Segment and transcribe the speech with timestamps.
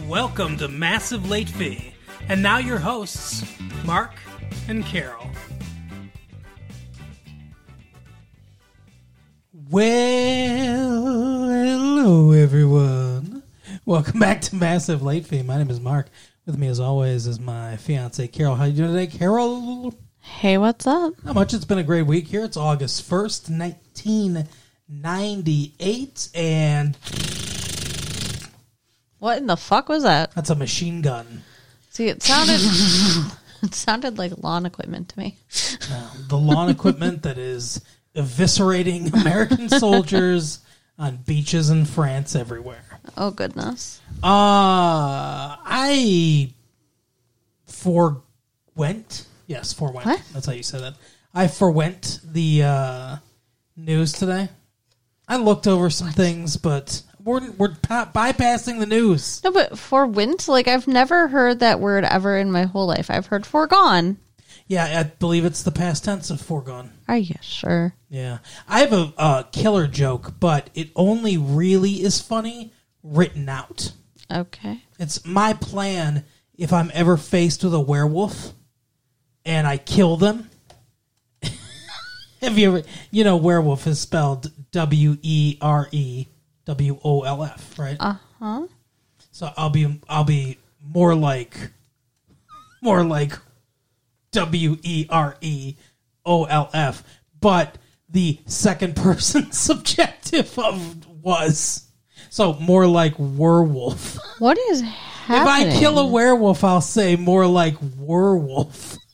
[0.00, 1.92] Welcome to Massive Late Fee.
[2.26, 3.44] And now your hosts,
[3.84, 4.14] Mark
[4.66, 5.30] and Carol.
[9.70, 13.42] Well, hello everyone.
[13.84, 15.42] Welcome back to Massive Late Fee.
[15.42, 16.08] My name is Mark.
[16.46, 18.54] With me as always is my fiance Carol.
[18.54, 19.92] How you doing today, Carol?
[20.20, 21.22] Hey, what's up?
[21.22, 21.52] Not much.
[21.52, 22.44] It's been a great week here.
[22.44, 26.96] It's August 1st, 1998 and
[29.22, 30.32] What in the fuck was that?
[30.34, 31.44] that's a machine gun.
[31.90, 32.58] See, it sounded
[33.62, 35.36] it sounded like lawn equipment to me.
[36.28, 37.80] the lawn equipment that is
[38.16, 40.58] eviscerating American soldiers
[40.98, 42.82] on beaches in France everywhere.
[43.16, 44.00] Oh goodness.
[44.24, 46.52] Uh I
[47.66, 49.26] forwent.
[49.46, 50.04] Yes, forwent.
[50.04, 50.20] What?
[50.32, 50.94] That's how you say that.
[51.32, 53.16] I forwent the uh,
[53.76, 54.48] news today.
[55.28, 59.42] I looked over some things, but we're we're pa- bypassing the news.
[59.44, 63.10] No, but for wint, like I've never heard that word ever in my whole life.
[63.10, 64.18] I've heard foregone.
[64.66, 66.90] Yeah, I believe it's the past tense of foregone.
[67.08, 67.94] Are you sure?
[68.08, 68.38] Yeah,
[68.68, 73.92] I have a, a killer joke, but it only really is funny written out.
[74.30, 74.82] Okay.
[74.98, 76.24] It's my plan
[76.56, 78.52] if I'm ever faced with a werewolf
[79.44, 80.48] and I kill them.
[82.40, 86.28] Have you ever, you know, werewolf is spelled W E R E
[86.66, 87.96] W O L F, right?
[87.98, 88.66] Uh huh.
[89.30, 91.56] So I'll be, I'll be more like,
[92.82, 93.38] more like
[94.32, 95.76] W E R E
[96.24, 97.02] O L F,
[97.40, 97.76] but
[98.08, 101.86] the second person subjective of was
[102.30, 104.18] so more like werewolf.
[104.38, 104.90] What is If?
[105.28, 108.98] I kill a werewolf, I'll say more like werewolf.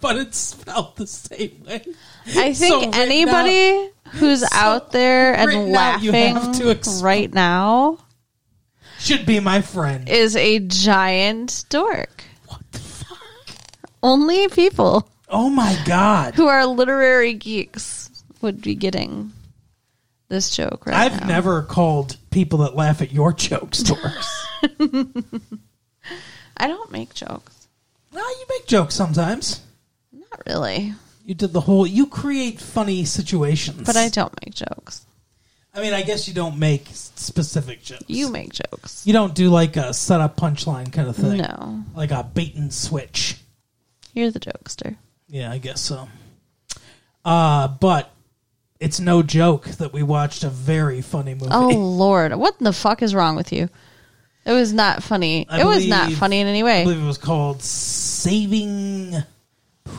[0.00, 1.84] But it's spelled the same way.
[2.34, 7.98] I So think written anybody who's out there and you laughing to right now
[8.98, 10.08] Should be my friend.
[10.08, 12.24] is a giant dork.
[12.46, 13.18] What the fuck?
[14.02, 16.34] Only people Oh my god.
[16.34, 18.10] who are literary geeks
[18.42, 19.32] would be getting
[20.28, 21.26] this joke right I've now.
[21.26, 25.56] never called people that laugh at your jokes dorks.
[26.56, 27.68] I don't make jokes.
[28.12, 29.60] no, you make jokes sometimes.
[30.12, 30.94] Not really.
[31.24, 31.86] You did the whole.
[31.86, 35.06] You create funny situations, But I don't make jokes.
[35.74, 38.04] I mean, I guess you don't make specific jokes.
[38.08, 39.06] You make jokes.
[39.06, 41.38] You don't do like a setup punchline kind of thing.
[41.38, 41.84] No.
[41.94, 43.38] Like a bait and switch.
[44.12, 44.96] You're the jokester.
[45.28, 46.08] Yeah, I guess so.
[47.24, 48.10] Uh, but
[48.80, 51.48] it's no joke that we watched a very funny movie.
[51.50, 52.34] Oh Lord.
[52.34, 53.70] What the fuck is wrong with you?
[54.44, 55.46] It was not funny.
[55.48, 56.80] I it was not funny in any way.
[56.80, 59.14] I believe it was called Saving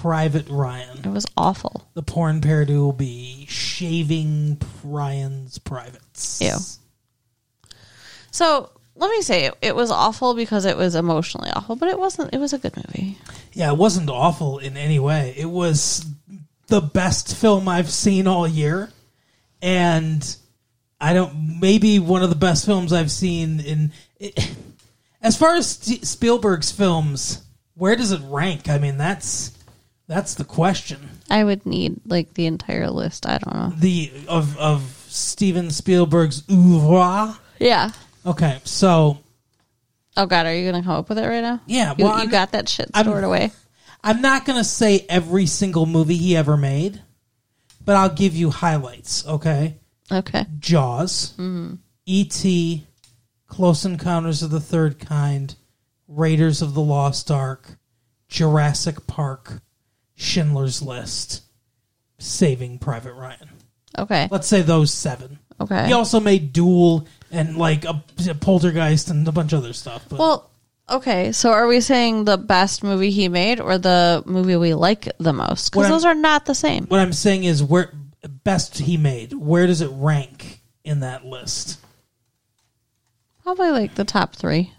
[0.02, 1.00] Private Ryan.
[1.00, 1.88] It was awful.
[1.94, 6.42] The porn parody will be Shaving Ryan's Privates.
[6.42, 6.58] Ew.
[8.31, 11.98] So let me say it, it was awful because it was emotionally awful, but it
[11.98, 13.18] wasn't it was a good movie.
[13.54, 15.34] Yeah, it wasn't awful in any way.
[15.38, 16.06] It was
[16.68, 18.92] the best film I've seen all year,
[19.62, 20.36] and
[21.00, 23.92] I don't maybe one of the best films I've seen in.
[24.20, 24.56] It,
[25.22, 27.42] as far as Spielberg's films,
[27.75, 28.70] where does it rank?
[28.70, 29.52] I mean, that's
[30.08, 31.09] that's the question.
[31.30, 33.25] I would need like the entire list.
[33.25, 33.74] I don't know.
[33.78, 37.38] The of of Steven Spielberg's oeuvre.
[37.59, 37.91] Yeah.
[38.25, 39.19] Okay, so
[40.16, 41.62] Oh God, are you gonna come up with it right now?
[41.66, 43.52] Yeah, You, well, you I'm- got that shit I'm- stored away.
[44.06, 47.02] I'm not going to say every single movie he ever made,
[47.86, 49.25] but I'll give you highlights.
[49.25, 49.78] Okay.
[50.12, 50.46] Okay.
[50.59, 51.75] Jaws, mm-hmm.
[52.06, 52.86] E.T.,
[53.47, 55.56] Close Encounters of the Third Kind,
[56.09, 57.78] Raiders of the Lost Ark,
[58.28, 59.62] Jurassic Park,
[60.23, 61.44] Schindler's List,
[62.17, 63.50] Saving Private Ryan.
[63.97, 64.28] Okay.
[64.31, 65.39] Let's say those seven.
[65.59, 65.85] Okay.
[65.88, 70.06] He also made Duel and like a, a Poltergeist and a bunch of other stuff.
[70.09, 70.50] But Well,
[70.89, 71.31] okay.
[71.31, 75.33] So are we saying the best movie he made or the movie we like the
[75.33, 75.72] most?
[75.72, 76.85] Because those are not the same.
[76.85, 77.91] what I'm saying is where
[78.44, 79.33] best he made.
[79.33, 81.79] Where does it rank in that list?
[83.44, 84.72] Probably like the top three.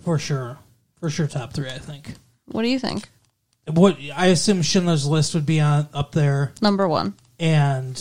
[0.00, 0.58] For sure,
[0.98, 1.68] for sure, top three.
[1.68, 2.14] I think.
[2.46, 3.08] What do you think?
[3.66, 7.14] What I assume Schindler's List would be on up there, Number one.
[7.38, 8.00] and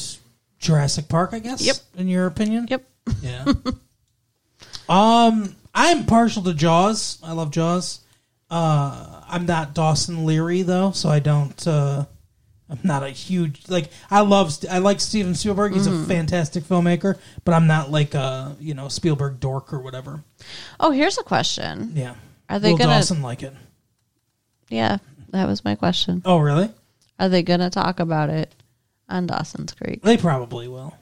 [0.59, 1.31] Jurassic Park.
[1.33, 1.61] I guess.
[1.65, 1.75] Yep.
[1.97, 2.67] In your opinion.
[2.69, 2.83] Yep.
[3.21, 3.45] Yeah.
[4.89, 7.19] um, I'm partial to Jaws.
[7.23, 7.99] I love Jaws.
[8.49, 11.65] Uh, I'm not Dawson Leery though, so I don't.
[11.67, 12.05] Uh,
[12.69, 13.89] I'm not a huge like.
[14.09, 14.57] I love.
[14.69, 15.73] I like Steven Spielberg.
[15.73, 16.03] He's Mm-hmm.
[16.03, 20.23] a fantastic filmmaker, but I'm not like a you know Spielberg dork or whatever.
[20.79, 21.91] Oh, here's a question.
[21.95, 22.15] Yeah.
[22.49, 22.95] Are they Will gonna?
[22.95, 23.53] Dawson like it?
[24.69, 24.97] Yeah,
[25.31, 26.21] that was my question.
[26.25, 26.69] Oh, really?
[27.19, 28.53] Are they gonna talk about it
[29.09, 30.01] on Dawson's Creek?
[30.03, 30.95] They probably will.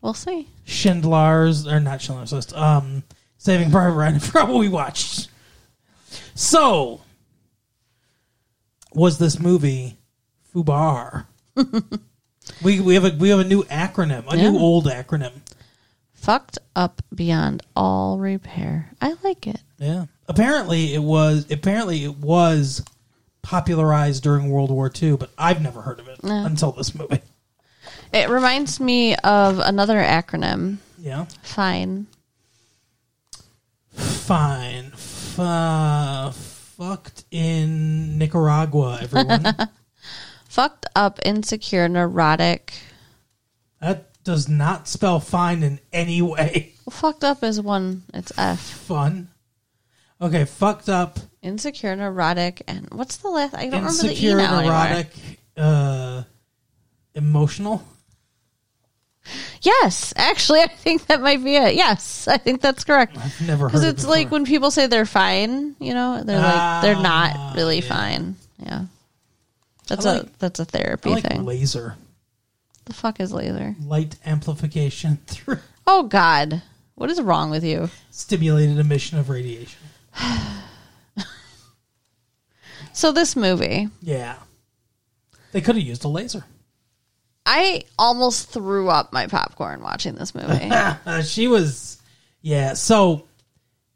[0.00, 0.48] We'll see.
[0.64, 2.54] Schindler's or not Schindler's List.
[2.54, 3.02] Um,
[3.38, 4.14] Saving Private Ryan.
[4.16, 5.28] I forgot what we watched.
[6.34, 7.00] So,
[8.94, 9.96] was this movie
[10.54, 11.26] FUBAR?
[12.62, 14.50] we we have a we have a new acronym, a Yeah.
[14.50, 15.32] new old acronym.
[16.14, 18.90] Fucked up beyond all repair.
[19.00, 19.60] I like it.
[19.78, 20.06] Yeah.
[20.26, 22.84] Apparently it was apparently it was
[23.42, 26.44] popularized during World War II, but I've never heard of it Yeah.
[26.46, 27.20] until this movie.
[28.12, 30.78] It reminds me of another acronym.
[30.98, 31.26] Yeah.
[31.42, 32.06] Fine.
[33.92, 34.90] Fine.
[34.94, 39.44] F- uh, fucked in Nicaragua, everyone.
[40.48, 42.72] Fucked up, insecure, neurotic.
[43.80, 46.72] that does not spell fine in any way.
[46.84, 48.02] Well, fucked up is one.
[48.14, 48.58] It's F.
[48.60, 49.28] Fun.
[50.20, 53.54] Okay, fucked up, Insecure, neurotic, and what's the last?
[53.54, 55.08] I don't insecure, remember the E now neurotic,
[55.56, 56.22] uh,
[57.14, 57.82] emotional.
[59.62, 61.74] Yes, actually, I think that might be it.
[61.76, 63.16] Yes, I think that's correct.
[63.16, 64.16] I've never heard Because it it's before.
[64.16, 67.88] like when people say they're fine, you know, they're like they're Ah, not really yeah.
[67.88, 68.36] fine.
[68.58, 68.84] Yeah,
[69.86, 71.44] that's I a like- that's a I therapy like thing.
[71.44, 71.94] laser.
[72.86, 73.76] the fuck is laser?
[73.84, 76.62] Light amplification through Oh God,
[76.96, 77.90] what is wrong with you?
[78.10, 79.78] stimulated emission of radiation.
[82.98, 84.34] So this movie, Yeah.
[85.52, 86.44] They could have used a laser.
[87.46, 90.68] I almost threw up my popcorn watching this movie.
[90.68, 92.02] Uh, she was
[92.42, 93.28] yeah, so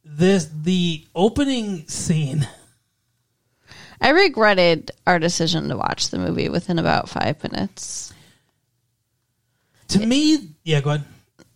[0.04, 2.46] this the opening scene
[4.00, 8.14] I regretted our decision to watch the movie within about five minutes.
[9.88, 11.06] to me yeah, go ahead.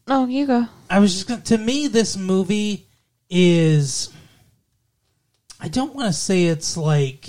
[0.08, 0.66] No, you go.
[0.90, 2.88] I was just gonna to me this movie
[3.30, 4.10] is
[5.66, 7.28] I don't want to say it's like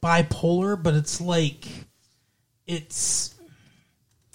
[0.00, 1.66] bipolar, but it's like
[2.64, 3.34] it's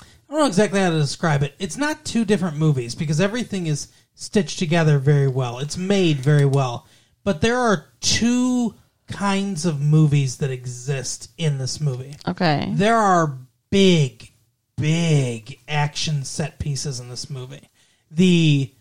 [0.01, 1.56] I don't know exactly how to describe it.
[1.60, 5.60] It's not two different movies because everything is stitched together very well.
[5.60, 6.88] It's made very well.
[7.24, 8.75] But there are two
[9.07, 12.18] kinds of movies that exist in this movie.
[12.27, 12.68] Okay.
[12.74, 13.38] There are
[13.69, 14.30] big,
[14.75, 17.69] big action set pieces in this movie.
[18.12, 18.75] The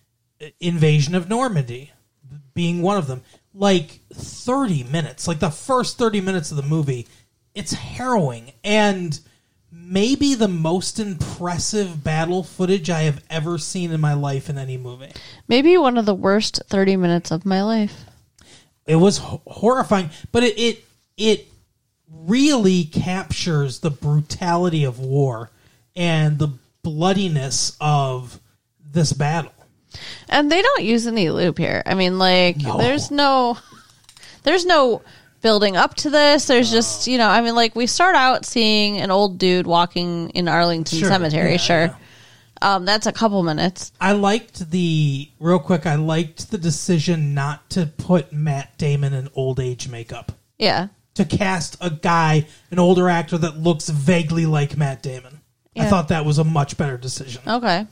[0.61, 1.93] invasion of Normandy
[2.55, 3.23] being one of them.
[3.53, 7.07] Like 30 minutes, like the first 30 minutes of the movie,
[7.55, 9.19] it's harrowing and
[9.71, 14.77] maybe the most impressive battle footage I have ever seen in my life in any
[14.77, 15.13] movie.
[15.49, 18.05] Maybe one of the worst 30 minutes of my life.
[18.87, 20.85] It was ho- horrifying, but it, it
[21.17, 21.49] it
[22.09, 25.51] really captures the brutality of war
[25.97, 26.49] and the
[26.83, 28.41] bloodiness of
[28.85, 29.54] this battle.
[30.29, 31.83] And they don't use any loop here.
[31.87, 32.79] I mean, like, No.
[32.79, 33.59] there's no,
[34.43, 35.03] there's no
[35.43, 36.47] building up to this.
[36.47, 40.31] There's just, you know, I mean, like, we start out seeing an old dude walking
[40.31, 41.53] in Arlington Sure, Cemetery.
[41.53, 41.95] yeah, sure, yeah.
[42.63, 43.93] um, that's a couple minutes.
[44.01, 45.87] I liked the real quick.
[45.87, 50.33] I liked the decision not to put Matt Damon in old age makeup.
[50.59, 55.41] Yeah, To cast a guy, an older actor that looks vaguely like Matt Damon.
[55.77, 57.43] I thought that was a much better decision.
[57.47, 57.87] okay,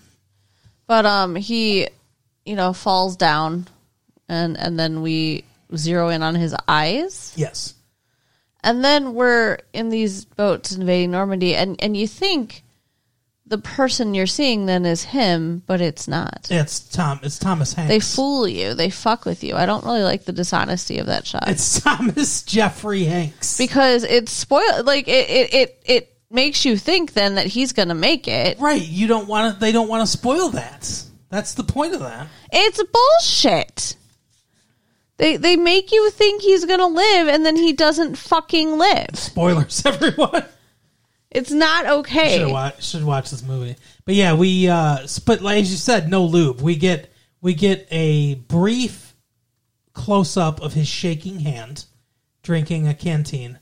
[0.86, 1.88] but um, he,
[2.44, 3.68] you know, falls down,
[4.28, 5.44] and and then we
[5.76, 7.32] zero in on his eyes.
[7.36, 7.74] Yes.
[8.64, 12.62] And then we're in these boats invading Normandy, and, and you think
[13.44, 16.46] the person you're seeing then is him, but it's not.
[16.48, 17.18] It's Tom.
[17.24, 17.88] It's Thomas Hanks.
[17.88, 18.74] They fool you.
[18.74, 19.56] They fuck with you.
[19.56, 23.58] I don't really like the dishonesty of that shot It's Thomas Jeffrey Hanks.
[23.58, 24.86] because it's spoiled.
[24.86, 28.58] Like it, it, it, it makes you think then that he's gonna make it.
[28.58, 28.80] right.
[28.82, 29.60] You don't want to.
[29.60, 31.02] They don't want to spoil that.
[31.30, 32.26] That's the point of that.
[32.52, 33.96] It's bullshit.
[35.18, 39.10] They they make you think he's gonna live, and then he doesn't fucking live.
[39.14, 40.44] Spoilers, everyone.
[41.30, 42.38] It's not okay.
[42.38, 42.84] Should watch.
[42.84, 43.76] Should watch this movie.
[44.04, 44.68] But yeah, we.
[44.68, 46.60] uh But like as you said, no lube.
[46.60, 49.14] We get we get a brief
[49.94, 51.84] close up of his shaking hand,
[52.42, 53.58] drinking a canteen,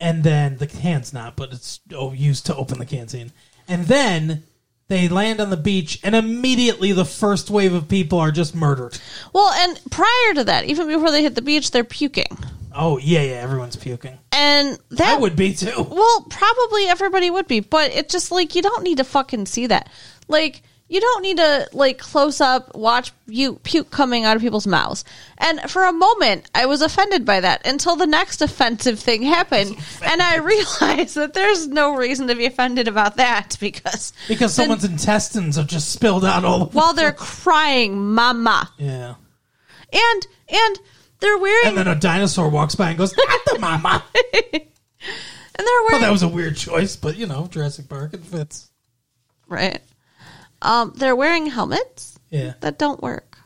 [0.00, 3.32] and then the hand's not, but it's oh, used to open the canteen,
[3.68, 4.44] and then.
[4.86, 8.98] They land on the beach, and immediately the first wave of people are just murdered.
[9.32, 12.36] Well, and prior to that, even before they hit the beach, they're puking.
[12.74, 14.18] Oh yeah, yeah, everyone's puking.
[14.32, 15.86] And that I would be too.
[15.88, 19.68] Well, probably everybody would be, but it's just like you don't need to fucking see
[19.68, 19.88] that.
[20.26, 24.66] Like you don't need to like close up watch you puke coming out of people's
[24.66, 25.04] mouths.
[25.38, 29.76] And for a moment, I was offended by that until the next offensive thing happened,
[30.02, 34.64] and I realized that there's no reason to be offended about that because Because then
[34.64, 39.14] someone's intestines are just spilled out all while they're crying, "Mama," yeah.
[39.92, 40.78] and and
[41.20, 45.64] they're wearing And then a dinosaur walks by and goes, "Not the mama." and they're
[45.64, 48.70] well, wearing that was a weird choice, but you know, Jurassic Park it fits.
[49.48, 49.80] right.
[50.64, 52.54] Um, they're wearing helmets Yeah.
[52.60, 53.38] that don't work.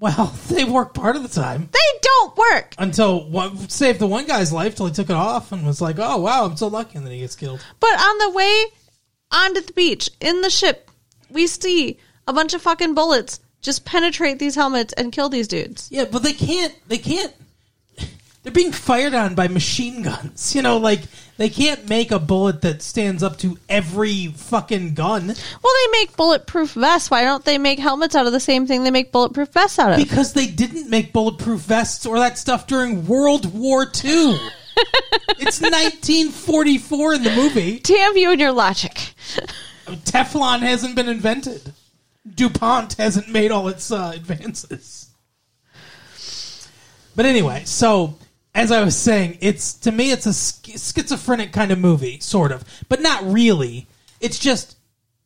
[0.00, 2.74] Well, they work part of the time They don't work.
[2.78, 5.96] until one saved the one guy's life till he took it off and was like,
[5.98, 7.64] "Oh wow, I'm so lucky," and then he gets killed.
[7.80, 8.64] But on the way
[9.30, 10.90] onto the beach in the ship,
[11.30, 15.88] we see a bunch of fucking bullets just penetrate these helmets and kill these dudes.
[15.90, 16.72] Yeah, but they can't.
[16.88, 17.34] They can't.
[18.48, 20.54] They're being fired on by machine guns.
[20.54, 21.02] You know, like
[21.36, 26.16] they can't make a bullet that stands up to every fucking gun Well, they make
[26.16, 27.10] bulletproof vests.
[27.10, 29.92] Why don't they make helmets out of the same thing they make bulletproof vests out
[29.92, 29.98] of?
[29.98, 33.90] because they didn't make bulletproof vests or that stuff during World War II.
[35.38, 37.80] it's 1944 in the movie.
[37.80, 39.12] Damn you and your logic.
[39.86, 41.74] Teflon hasn't been invented.
[42.34, 45.10] DuPont hasn't made all its uh, advances.
[47.14, 48.16] But anyway, so
[48.58, 52.50] as I was saying, it's to me it's a sch- schizophrenic kind of movie, sort
[52.50, 53.86] of, but not really.
[54.20, 54.76] It's just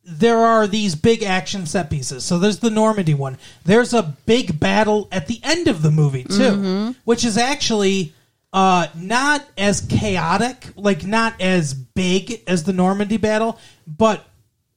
[0.05, 2.23] there are these big action set pieces.
[2.23, 3.37] So there's the Normandy one.
[3.65, 8.13] There's a big battle at the end of the movie too, which is actually
[8.51, 14.23] uh, not as chaotic, like not as big as the Normandy battle, but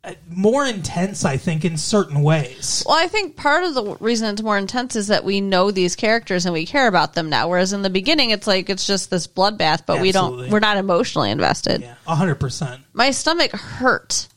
[0.06, 2.84] Uh, more intense, I think, in certain ways.
[2.86, 5.96] Well, I think part of the reason it's more intense is that we know these
[5.96, 7.48] characters and we care about them now.
[7.48, 10.48] Whereas in the beginning, it's like it's just this bloodbath, but we don't.
[10.48, 11.80] We're not emotionally invested.
[11.80, 12.82] Yeah, hundred percent.
[12.92, 14.28] My stomach hurt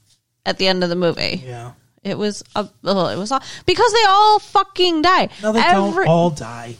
[0.43, 1.43] at the end of the movie.
[1.45, 1.73] Yeah.
[2.03, 5.29] It was a, it was all, because they all fucking die.
[5.43, 6.77] No, they Every- don't all die.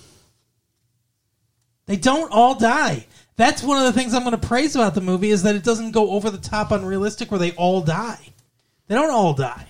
[1.86, 3.05] They don't all die.
[3.36, 5.63] That's one of the things I'm going to praise about the movie is that it
[5.63, 8.19] doesn't go over the top unrealistic where they all die.
[8.89, 9.65] They don't all die.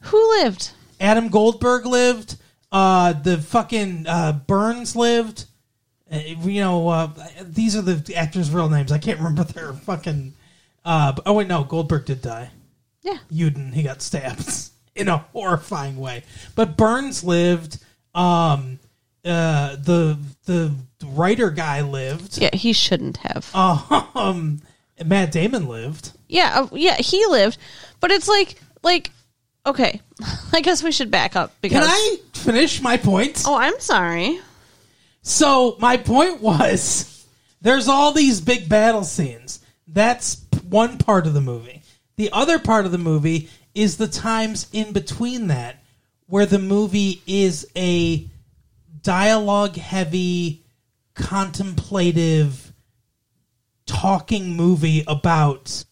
[0.00, 0.70] Who lived?
[1.00, 2.36] Adam Goldberg lived.
[2.70, 5.46] Uh, the fucking uh, Burns lived.
[6.12, 7.08] Uh, you know, uh,
[7.42, 8.92] these are the actors' real names.
[8.92, 10.34] I can't remember their fucking.
[10.84, 12.50] Uh, but- oh wait, no, Goldberg did die.
[13.02, 13.18] Yeah.
[13.32, 14.50] Uden, he got stabbed
[14.96, 16.24] in a horrifying way.
[16.54, 17.78] But Burns lived.
[18.14, 18.78] Um,
[19.24, 22.36] uh, the the writer guy lived.
[22.38, 23.50] Yeah, he shouldn't have.
[24.14, 24.60] Um,
[25.04, 26.12] Matt Damon lived.
[26.34, 27.58] Yeah, uh, yeah, he lived.
[28.00, 29.10] But it's like, like,
[29.64, 30.00] okay.
[30.52, 31.86] I guess we should back up because.
[31.86, 33.44] Can I finish my point?
[33.46, 34.40] Oh, I'm sorry.
[35.22, 37.24] So my point was,
[37.62, 39.60] there's all these big battle scenes.
[39.86, 41.82] That's one part of the movie.
[42.16, 45.82] The other part of the movie is the times in between that,
[46.26, 48.26] where the movie is a
[49.02, 50.64] dialogue heavy,
[51.14, 52.72] contemplative,
[53.86, 55.84] talking movie about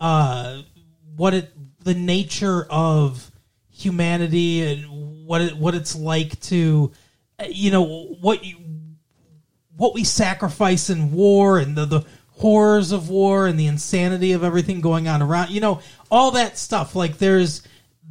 [0.00, 0.62] uh,
[1.16, 1.52] what it,
[1.84, 3.30] the nature of
[3.70, 6.92] humanity and what it, what it's like to,
[7.48, 8.56] you know, what you,
[9.76, 12.04] what we sacrifice in war and the, the
[12.40, 15.80] horrors of war and the insanity of everything going on around you know
[16.10, 16.96] all that stuff.
[16.96, 17.62] Like there's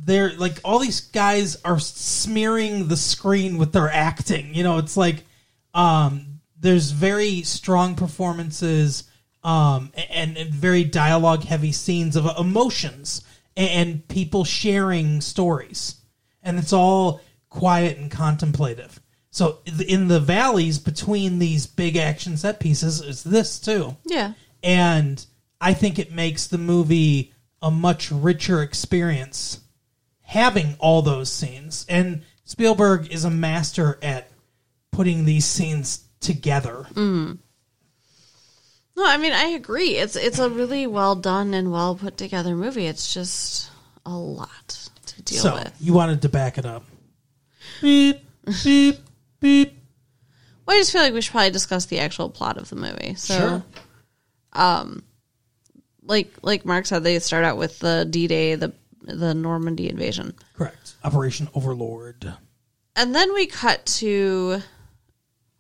[0.05, 4.53] there like all these guys are smearing the screen with their acting.
[4.53, 5.24] You know it's like
[5.74, 9.09] um there's very strong performances
[9.43, 13.22] um and, and very dialogue heavy scenes of emotions
[13.55, 15.96] and, and people sharing stories
[16.43, 19.00] and it's all quiet and contemplative
[19.31, 24.34] so in the valleys between these big action set pieces is this too Yeah.
[24.63, 25.25] and
[25.62, 29.60] I think it makes the movie a much richer experience
[30.22, 31.86] having all those scenes.
[31.89, 34.31] And Spielberg is a master at
[34.91, 36.88] putting these scenes together.
[39.00, 39.91] No, I mean I agree.
[39.96, 42.86] It's it's a really well done and well put together movie.
[42.86, 43.72] It's just
[44.06, 45.74] a lot to deal so with.
[45.79, 46.84] you wanted to back it up.
[47.82, 48.20] Beep,
[48.63, 48.98] beep,
[49.39, 49.74] beep.
[50.65, 53.15] Well, I just feel like we should probably discuss the actual plot of the movie.
[53.15, 53.63] So, Sure.
[54.51, 55.03] Um,
[56.03, 60.34] like like Mark said, they start out with the D Day, the the Normandy invasion,
[60.56, 60.96] Correct.
[61.06, 62.34] Operation Overlord.
[62.98, 64.62] and then we cut to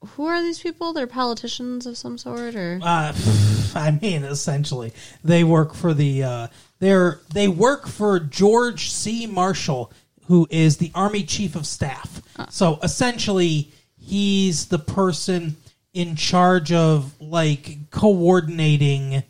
[0.05, 0.93] who are these people?
[0.93, 3.13] They're politicians of some sort, or Uh,
[3.75, 6.23] I mean, essentially, they work for the.
[6.23, 6.47] Uh,
[6.79, 9.27] they're they work for George C.
[9.27, 9.91] Marshall,
[10.27, 12.21] who is the Army Chief of Staff.
[12.49, 15.57] So essentially, he's the person
[15.93, 19.23] in charge of like coordinating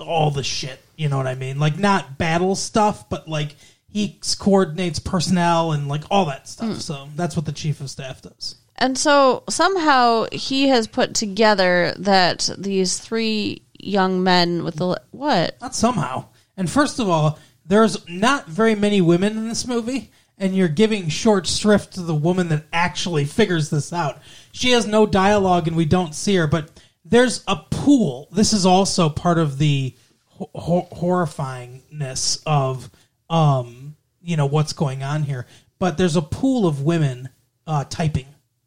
[0.00, 0.80] all the shit.
[0.96, 1.58] You know what I mean?
[1.60, 3.54] Like not battle stuff, but like
[3.88, 6.80] he coordinates personnel and like all that stuff.
[6.80, 8.56] So that's what the Chief of Staff does.
[8.78, 15.60] And so somehow he has put together that these three young men with the what?
[15.60, 16.26] Not somehow.
[16.56, 21.08] And first of all, there's not very many women in this movie, and you're giving
[21.08, 24.20] short shrift to the woman that actually figures this out.
[24.52, 26.70] She has no dialogue, and we don't see her, but
[27.04, 28.28] there's a pool.
[28.32, 29.94] This is also part of the
[30.26, 32.90] ho- ho- horrifyingness of,
[33.30, 35.46] um, you know what's going on here.
[35.78, 37.28] But there's a pool of women
[37.66, 38.26] uh, typing.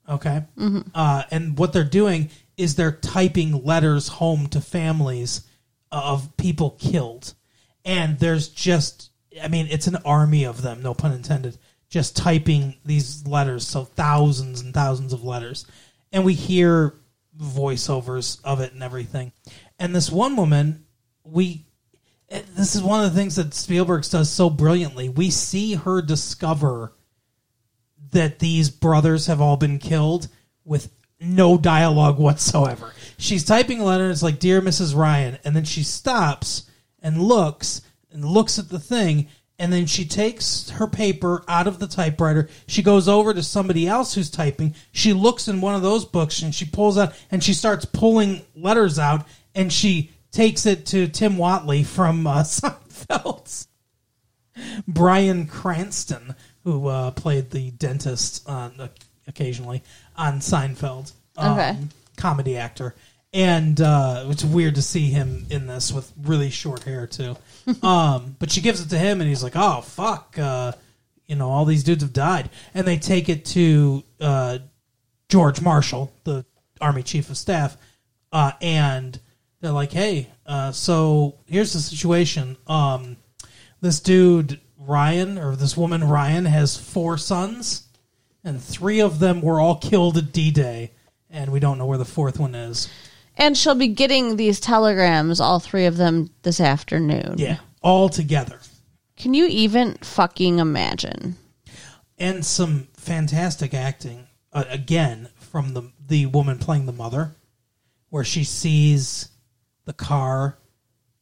[0.09, 0.43] Okay,
[0.95, 5.41] uh, and what they're doing is they're typing letters home to families
[5.91, 7.35] of people killed,
[7.85, 9.11] and there's just
[9.41, 13.83] I mean it's an army of them, no pun intended, just typing these letters, so
[13.83, 15.67] thousands and thousands of letters,
[16.11, 16.95] and we hear
[17.39, 19.31] voiceovers of it and everything,
[19.77, 20.85] and this one woman
[21.23, 21.65] we
[22.29, 25.09] this is one of the things that Spielberg does so brilliantly.
[25.09, 26.93] We see her discover
[28.11, 30.27] that these brothers have all been killed
[30.65, 30.89] with
[31.19, 32.93] no dialogue whatsoever.
[33.17, 34.95] She's typing a letter and it's like, Dear Mrs.
[34.95, 35.37] Ryan.
[35.43, 36.69] And then she stops
[37.01, 39.27] and looks and looks at the thing.
[39.57, 42.47] And then she takes her paper out of the typewriter.
[42.67, 44.73] She goes over to somebody else who's typing.
[44.93, 48.41] She looks in one of those books and she pulls out and she starts pulling
[48.55, 53.67] letters out and she takes it to Tim Whatley from uh, Seinfeld.
[54.87, 58.89] Bryan Cranston, who uh, played the dentist on,
[59.27, 59.83] occasionally
[60.15, 61.11] on Seinfeld.
[61.37, 61.77] Um, Okay.
[62.17, 62.95] Comedy actor.
[63.31, 67.37] And uh, it's weird to see him in this with really short hair, too.
[67.83, 70.37] um, but she gives it to him, and he's like, oh, fuck.
[70.37, 70.71] Uh,
[71.27, 72.49] you know, all these dudes have died.
[72.73, 74.57] And they take it to uh,
[75.29, 76.43] George Marshall, the
[76.81, 77.77] Army Chief of Staff,
[78.31, 79.19] uh, and
[79.61, 82.57] they're like, "Hey, uh, so here's the situation.
[82.67, 83.17] Um,
[83.81, 87.87] this dude Ryan or this woman Ryan has four sons,
[88.43, 90.91] and three of them were all killed at D-Day,
[91.29, 92.89] and we don't know where the fourth one is.
[93.37, 97.35] And she'll be getting these telegrams, all three of them, this afternoon.
[97.37, 98.59] Yeah, all together,
[99.17, 101.35] Can you even fucking imagine?
[102.17, 107.35] and some fantastic acting uh, again from the the woman playing the mother,
[108.09, 109.29] where she sees
[109.85, 110.57] the car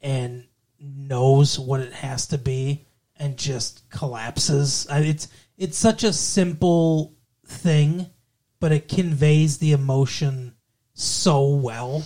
[0.02, 0.46] and
[0.80, 2.87] knows what it has to be
[3.20, 4.88] and just collapses.
[4.90, 7.14] I- It's it's such a simple
[7.46, 8.08] thing,
[8.60, 10.54] but it conveys the emotion
[10.94, 12.04] so well.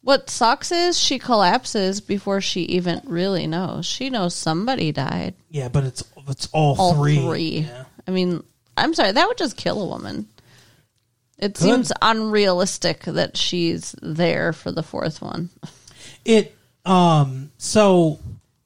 [0.00, 3.84] What sucks is she collapses before she even really knows.
[3.86, 5.34] She knows somebody died.
[5.50, 7.18] Yeah, but it's it's all, All three.
[7.18, 7.58] three.
[7.60, 7.84] Yeah.
[8.06, 8.42] I mean,
[8.76, 10.28] I'm sorry, that would just kill a woman.
[11.38, 11.58] It Could.
[11.58, 15.50] seems unrealistic that she's there for the fourth one.
[16.24, 18.18] It um so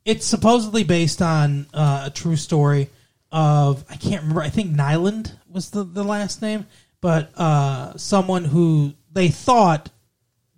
[0.04, 2.88] it's supposedly based on uh, a true story
[3.30, 6.66] of I can't remember I think Niland was the, the last name,
[7.00, 9.90] but uh someone who they thought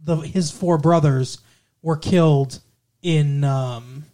[0.02, 1.38] the his four brothers
[1.82, 2.60] were killed
[3.02, 4.04] in um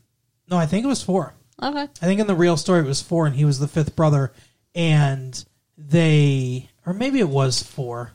[0.48, 1.34] no I think it was four.
[1.62, 1.82] Okay.
[1.82, 4.32] I think in the real story it was four, and he was the fifth brother,
[4.74, 5.44] and
[5.76, 8.12] they, or maybe it was four.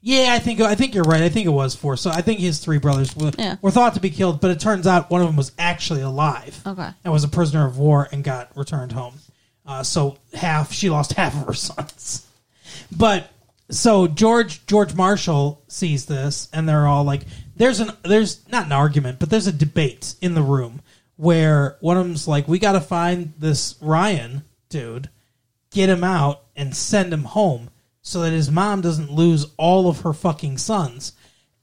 [0.00, 1.22] Yeah, I think I think you're right.
[1.22, 1.96] I think it was four.
[1.96, 3.56] So I think his three brothers were, Yeah.
[3.60, 6.60] were thought to be killed, but it turns out one of them was actually alive
[6.64, 6.88] Okay.
[7.04, 9.14] and was a prisoner of war and got returned home.
[9.66, 12.26] Uh, so half she lost half of her sons.
[12.96, 13.30] But
[13.70, 17.22] so George George Marshall sees this, and they're all like,
[17.56, 20.80] "There's an there's not an argument, but there's a debate in the room
[21.16, 25.10] where one of them's like, we got to find this Ryan dude,
[25.72, 27.68] get him out, and send him home
[28.02, 31.12] so that his mom doesn't lose all of her fucking sons."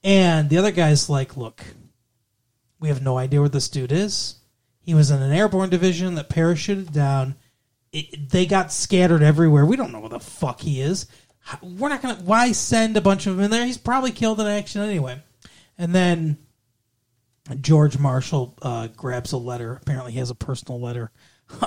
[0.02, 1.62] And the other guy's like, "Look,
[2.80, 4.36] we have no idea where this dude is.
[4.80, 7.34] He was in an airborne division that parachuted down.
[7.92, 9.66] It, they got scattered everywhere.
[9.66, 11.06] We don't know where the fuck he is.
[11.62, 12.20] We're not gonna.
[12.24, 13.66] Why send a bunch of them in there?
[13.66, 15.22] He's probably killed in action anyway.
[15.78, 16.38] And then
[17.60, 19.78] George Marshall uh, grabs a letter.
[19.82, 21.10] Apparently, he has a personal letter.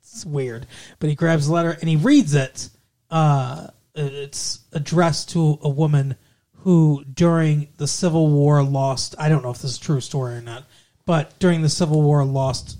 [0.00, 0.66] it's weird,
[0.98, 2.70] but he grabs a letter and he reads it.
[3.10, 6.16] Uh, it's addressed to a woman
[6.58, 9.14] who, during the Civil War, lost.
[9.18, 10.64] I don't know if this is a true story or not,
[11.04, 12.78] but during the Civil War, lost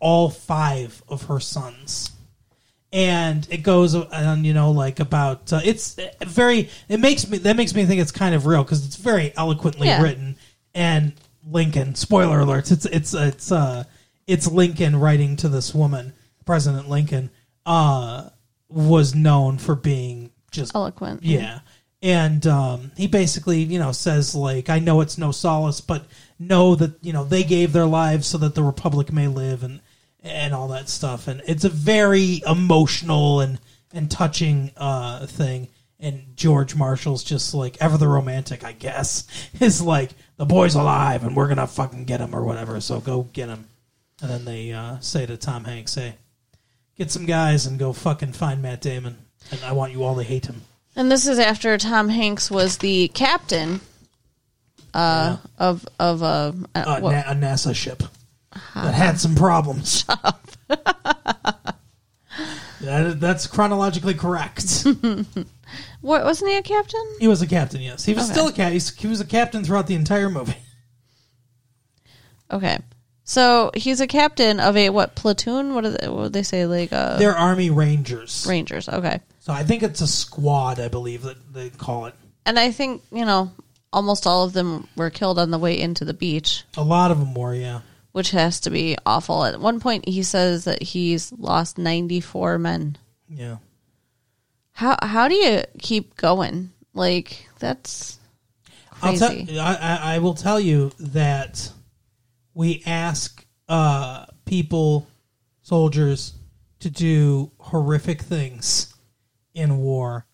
[0.00, 2.10] all five of her sons
[2.92, 5.96] and it goes on you know like about uh, it's
[6.26, 9.32] very it makes me that makes me think it's kind of real because it's very
[9.36, 10.02] eloquently Yeah.
[10.02, 10.36] written
[10.74, 11.12] and
[11.48, 13.84] lincoln spoiler alerts it's it's it's uh
[14.26, 16.12] it's lincoln writing to this woman
[16.44, 17.30] president lincoln
[17.64, 18.28] uh
[18.68, 21.22] was known for being just Eloquent.
[21.22, 21.60] yeah.
[22.04, 26.04] And um, he basically, you know, says like, "I know it's no solace, but
[26.38, 29.80] know that you know they gave their lives so that the republic may live," and
[30.22, 31.28] and all that stuff.
[31.28, 33.60] And it's a very emotional and
[33.92, 35.68] and touching uh, thing.
[36.00, 39.24] And George Marshall's just like ever the romantic, I guess,
[39.60, 42.80] is like the boy's alive and we're gonna fucking get him or whatever.
[42.80, 43.68] So go get him.
[44.20, 46.16] And then they uh, say to Tom Hanks, "Hey,
[46.96, 49.18] get some guys and go fucking find Matt Damon,
[49.50, 50.62] and I want you all to hate him."
[50.94, 53.80] And this is after Tom Hanks was the captain
[54.94, 58.02] uh, of of a uh, a, Na- a NASA ship
[58.74, 60.04] that had some problems.
[62.80, 64.84] That, that's chronologically correct.
[66.00, 67.00] What wasn't he a captain?
[67.20, 68.04] he was a captain, yes.
[68.04, 68.32] He was Okay.
[68.32, 68.80] still a captain.
[68.98, 70.56] He was a captain throughout the entire movie.
[72.50, 72.76] Okay.
[73.32, 75.72] So he's a captain of a what platoon?
[75.72, 76.66] What do they, what would they say?
[76.66, 78.44] Like uh, They're Army Rangers.
[78.46, 78.90] Rangers.
[78.90, 79.20] Okay.
[79.40, 82.14] So I think it's a squad, I believe that they call it.
[82.44, 83.50] And I think you know
[83.90, 87.18] almost all of them were killed on the way into the beach, A lot of
[87.18, 87.80] them were, yeah.
[88.12, 89.44] which has to be awful.
[89.46, 92.98] At one point, he says that he's lost ninety four men.
[93.30, 93.56] Yeah.
[94.72, 96.70] How how do you keep going?
[96.92, 98.18] Like that's
[99.00, 99.58] I'll crazy.
[99.58, 101.72] I, I I will tell you that
[102.54, 105.06] we ask uh, people,
[105.62, 106.34] soldiers,
[106.80, 108.92] to do horrific things
[109.54, 110.26] in war,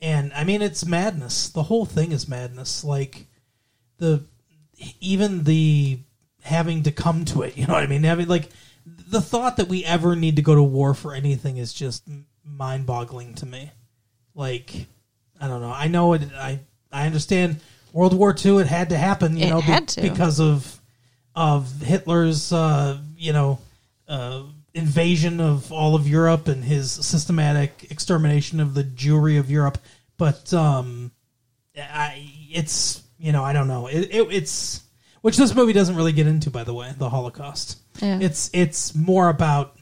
[0.00, 1.48] and I mean it's madness.
[1.48, 2.84] The whole thing is madness.
[2.84, 3.26] Like
[3.98, 4.24] the
[5.00, 6.00] even the
[6.42, 7.56] having to come to it.
[7.56, 8.02] You know what I mean?
[8.04, 8.48] Having like
[8.86, 12.08] the thought that we ever need to go to war for anything is just
[12.44, 13.70] mind boggling to me.
[14.34, 14.86] Like
[15.40, 15.72] I don't know.
[15.72, 16.22] I know it.
[16.34, 16.60] I
[16.92, 17.60] I understand
[17.92, 18.58] World War II.
[18.58, 19.36] It had to happen.
[19.36, 20.80] You It know, be- because of
[21.34, 23.58] of Hitler's uh, you know
[24.08, 24.42] uh,
[24.74, 29.78] invasion of all of Europe and his systematic extermination of the Jewry of Europe.
[30.16, 31.12] But um,
[31.76, 33.86] I it's you know I don't know.
[33.86, 34.82] It, it, it's
[35.20, 36.50] which this movie doesn't really get into.
[36.50, 37.78] By the way, the Holocaust.
[38.00, 38.18] Yeah.
[38.20, 39.76] It's it's more about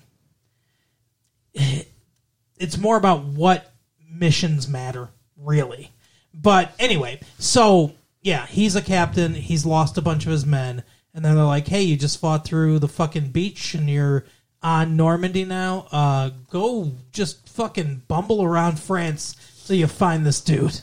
[1.55, 3.73] it's more about what
[4.09, 5.91] missions matter, really.
[6.33, 9.35] But anyway, so yeah, he's a captain.
[9.35, 12.44] He's lost a bunch of his men, and then they're like, "Hey, you just fought
[12.44, 14.25] through the fucking beach, and you're
[14.62, 15.87] on Normandy now.
[15.90, 19.35] Uh, go just fucking bumble around France
[19.66, 20.81] till you find this dude."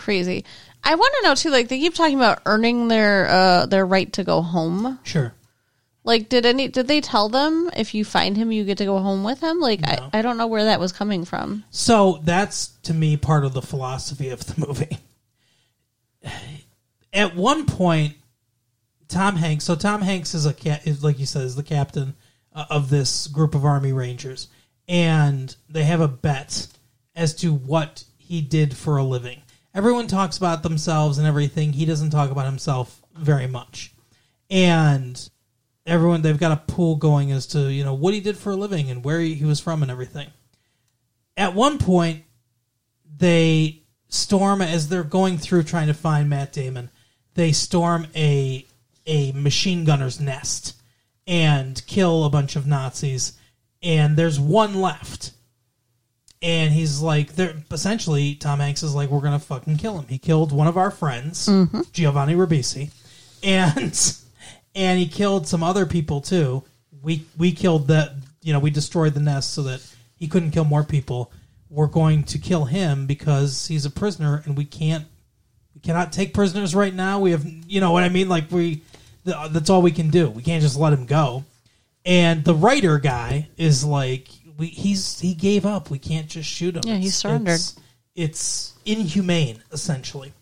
[0.00, 0.44] crazy.
[0.82, 1.50] I want to know too.
[1.50, 4.98] Like they keep talking about earning their uh their right to go home.
[5.04, 5.34] Sure.
[6.04, 8.98] Like did any did they tell them if you find him you get to go
[8.98, 9.60] home with him?
[9.60, 10.10] Like No.
[10.12, 11.64] I, I don't know where that was coming from.
[11.70, 14.98] So that's to me part of the philosophy of the movie.
[17.12, 18.14] At one point,
[19.10, 19.64] Tom Hanks.
[19.64, 22.14] So Tom Hanks is a cat, is like you said, is the captain
[22.54, 24.48] uh, of this group of Army Rangers,
[24.88, 26.68] and they have a bet
[27.14, 29.42] as to what he did for a living.
[29.74, 31.72] Everyone talks about themselves and everything.
[31.72, 33.92] He doesn't talk about himself very much,
[34.48, 35.28] and
[35.86, 38.56] everyone they've got a pool going as to you know what he did for a
[38.56, 40.28] living and where he, he was from and everything
[41.36, 42.22] at one point
[43.16, 46.90] they storm as they're going through trying to find Matt Damon.
[47.34, 48.66] They storm a
[49.06, 50.80] a machine gunner's nest
[51.26, 53.38] and kill a bunch of Nazis.
[53.82, 55.32] And there's one left.
[56.42, 60.06] And he's like, they're essentially Tom Hanks is like, we're gonna fucking kill him.
[60.08, 61.82] He killed one of our friends, mm-hmm.
[61.92, 62.90] Giovanni Ribisi,
[63.42, 64.16] and
[64.74, 66.62] and he killed some other people too.
[67.02, 69.86] We we killed that, you know, we destroyed the nest so that
[70.16, 71.30] he couldn't kill more people.
[71.68, 75.06] We're going to kill him because he's a prisoner, and we can't
[75.74, 77.20] we cannot take prisoners right now.
[77.20, 78.28] We have, you know what I mean?
[78.28, 78.82] Like we,
[79.24, 80.30] that's all we can do.
[80.30, 81.44] We can't just let him go.
[82.04, 84.28] And the writer guy is like,
[84.58, 85.90] we he's he gave up.
[85.90, 86.82] We can't just shoot him.
[86.84, 87.54] Yeah, he surrendered.
[87.54, 87.76] It's,
[88.14, 90.32] it's inhumane, essentially.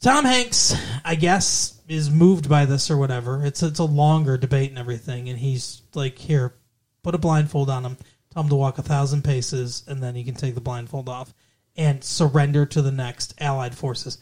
[0.00, 3.44] Tom Hanks, I guess, is moved by this or whatever.
[3.44, 6.54] It's it's a longer debate and everything, and he's like, "Here,
[7.02, 7.96] put a blindfold on him.
[8.30, 11.34] Tell him to walk a thousand paces, and then he can take the blindfold off
[11.76, 14.18] and surrender to the next Allied forces."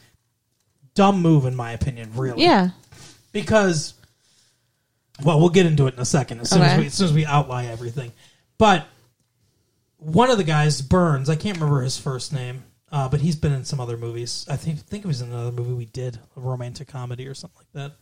[0.97, 2.41] Dumb move, in my opinion, really.
[2.41, 2.69] Yeah.
[3.31, 3.93] Because,
[5.23, 7.13] well, we'll get into it in a second as soon as we as soon as
[7.13, 8.11] we outline everything.
[8.57, 8.87] But
[9.97, 13.53] one of the guys, Burns, I can't remember his first name, uh, but he's been
[13.53, 14.47] in some other movies.
[14.49, 17.59] I think think it was in another movie we did, a romantic comedy or something
[17.59, 17.95] like that.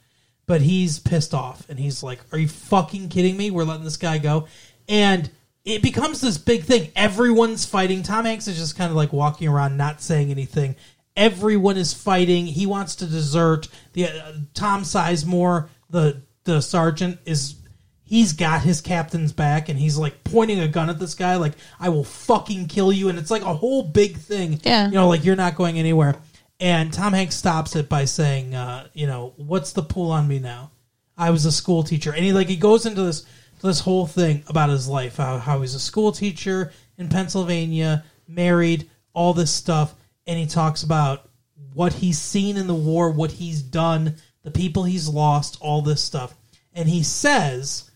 [0.46, 3.52] But he's pissed off and he's like, "Are you fucking kidding me?
[3.52, 4.48] We're letting this guy go."
[4.88, 5.30] And
[5.66, 6.92] it becomes this big thing.
[6.96, 8.04] Everyone's fighting.
[8.04, 10.78] Tom Hanks is just kind of like walking around, not saying anything.
[11.16, 12.46] Everyone is fighting.
[12.46, 13.68] He wants to desert.
[13.94, 17.56] The uh, Tom Sizemore, the the sergeant, is
[18.04, 21.54] he's got his captain's back and he's like pointing a gun at this guy like
[21.80, 24.86] i will fucking kill you and it's like a whole big thing Yeah.
[24.86, 26.16] you know like you're not going anywhere
[26.60, 30.38] and tom hanks stops it by saying uh, you know what's the pull on me
[30.38, 30.70] now
[31.18, 33.26] i was a school teacher and he like he goes into this
[33.64, 38.88] this whole thing about his life how, how he's a school teacher in pennsylvania married
[39.16, 39.96] all this stuff
[40.28, 41.30] and he talks about
[41.74, 46.04] what he's seen in the war what he's done the people he's lost all this
[46.04, 46.34] stuff
[46.74, 47.90] and he says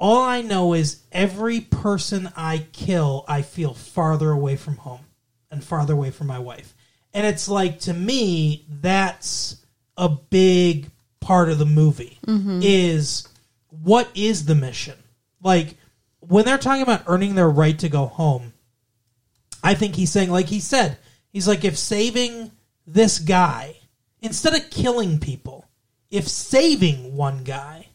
[0.00, 5.02] all I know is every person I kill, I feel farther away from home
[5.50, 6.74] and farther away from my wife.
[7.12, 9.56] And it's like to me, that's
[9.98, 12.18] a big part of the movie.
[12.26, 12.60] Mm-hmm.
[12.62, 13.28] Is
[13.68, 14.96] what is the mission?
[15.42, 15.76] Like
[16.20, 18.54] when they're talking about earning their right to go home,
[19.62, 20.96] I think he's saying, like he said,
[21.32, 22.52] he's like, if saving
[22.86, 23.76] this guy,
[24.20, 25.66] instead of killing people,
[26.10, 27.88] if saving one guy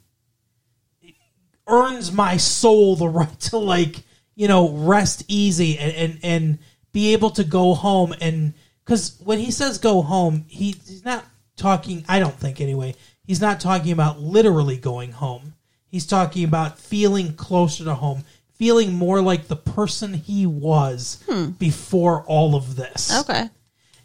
[1.68, 4.04] earns my soul the right to like,
[4.36, 6.60] you know, rest easy and and, and
[6.92, 8.54] be able to go home and
[8.86, 12.06] because when he says go home, he, he's not talking.
[12.08, 12.96] I don't think anyway.
[13.24, 15.56] He's not talking about literally going home.
[15.88, 18.24] He's talking about feeling closer to home,
[18.56, 21.24] feeling more like the person he was
[21.60, 23.22] before all of this.
[23.22, 23.50] Okay.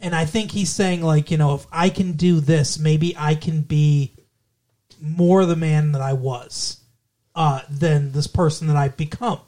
[0.01, 3.35] And I think he's saying, like, you know, if I can do this, maybe I
[3.35, 4.15] can be
[5.01, 6.81] more the man that I was
[7.35, 9.41] uh, than this person that I've become.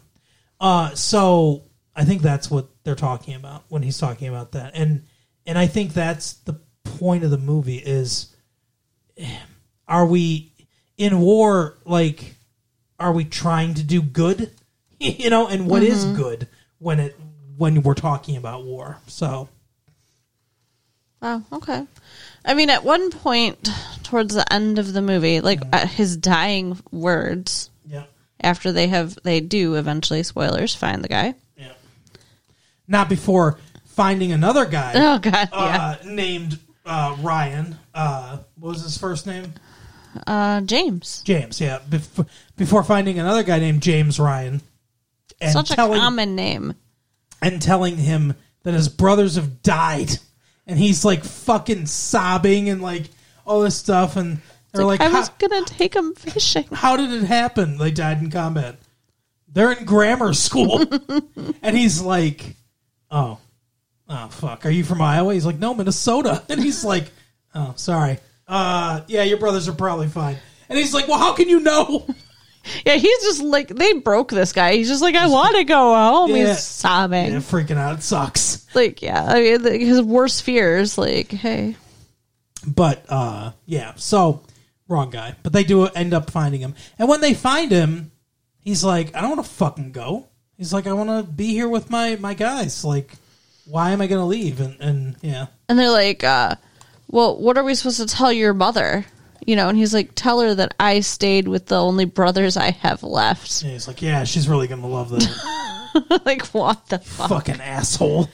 [0.61, 1.65] Uh, so
[1.97, 4.73] I think that's what they're talking about when he's talking about that.
[4.75, 5.05] And
[5.47, 8.35] and I think that's the point of the movie is
[9.89, 10.53] are we
[10.97, 12.37] in war like
[12.99, 14.51] are we trying to do good?
[15.19, 17.17] you know, and what is good when it
[17.57, 18.99] when we're talking about war.
[19.07, 19.49] So
[21.25, 21.87] Oh, Okay.
[22.45, 23.69] I mean, at one point
[24.03, 28.05] towards the end of the movie, like at his dying words, yeah.
[28.41, 31.35] after they have they do eventually spoilers find the guy.
[31.57, 31.73] Yeah.
[32.89, 35.49] Not before finding another guy Oh God.
[35.53, 35.57] Yeah.
[35.57, 37.77] uh, named uh, Ryan.
[37.95, 39.53] Uh, what was his first name?
[40.27, 41.23] Uh, James.
[41.25, 41.61] James.
[41.61, 41.79] Yeah.
[41.89, 44.61] Bef- before finding another guy named James Ryan,
[45.43, 46.75] and Such a telling common name.
[47.41, 50.11] and telling him that his brothers have died,
[50.67, 53.11] and he's like fucking sobbing and like
[53.45, 54.39] all this stuff, and
[54.73, 56.65] they're like, I "How- was gonna take him fishing.
[56.73, 57.77] how did it happen?
[57.79, 58.77] They died in combat.
[59.49, 60.83] They're in grammar school.
[61.63, 62.57] and he's like,
[63.11, 63.39] oh,
[64.09, 64.65] oh, fuck.
[64.65, 65.35] Are you from Iowa?
[65.35, 66.43] He's like, no, Minnesota.
[66.49, 67.11] And he's like,
[67.55, 68.19] oh, sorry.
[68.49, 70.37] Uh, yeah, your brothers are probably fine.
[70.71, 72.07] And he's like, well, how can you know?
[72.87, 74.75] Yeah, he's just like they broke this guy.
[74.75, 76.31] He's just like, I want to go home.
[76.31, 76.49] Yeah.
[76.49, 77.33] He's sobbing.
[77.33, 77.99] Yeah, freaking out.
[77.99, 78.67] It sucks.
[78.75, 80.97] Like, yeah, I mean, the- his worst fears.
[80.97, 81.77] Like, hey,
[82.67, 84.43] But, uh, yeah, so
[84.89, 85.35] wrong guy.
[85.43, 86.75] But they do end up finding him.
[86.99, 88.13] And when they find him,
[88.61, 90.29] he's like, I don't want to fucking go.
[90.57, 92.85] He's like, I want to be here with my, my guys.
[92.85, 93.13] Like,
[93.67, 94.61] why am I going to leave?
[94.61, 95.47] And, and yeah.
[95.69, 96.55] and they're like, uh,
[97.09, 99.05] well, what are we supposed to tell your mother?
[99.47, 102.71] You know, and he's like, tell her that I stayed with the only brothers I
[102.71, 103.63] have left.
[103.63, 107.29] And he's like, yeah, she's really going to love that like, what the fuck?
[107.29, 108.29] fucking asshole.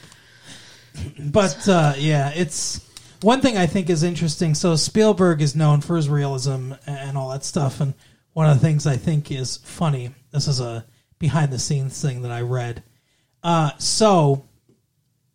[1.19, 2.85] But, uh, yeah, it's
[3.23, 4.55] one thing I think is interesting.
[4.55, 7.81] So Spielberg is known for his realism and all that stuff.
[7.81, 7.95] And
[8.33, 10.85] one of the things I think is funny, this is a
[11.19, 12.83] behind the scenes thing that I read.
[13.43, 14.45] Uh, so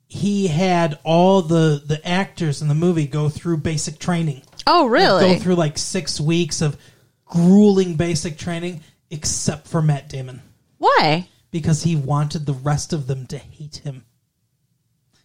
[0.07, 4.43] he had all the, the actors in the movie go through basic training.
[4.65, 5.36] Oh, really?
[5.36, 6.78] Go through like six weeks of
[7.26, 10.41] grueling basic training, except for Matt Damon
[10.78, 11.28] Why?
[11.52, 14.06] because he wanted the rest of them to hate him.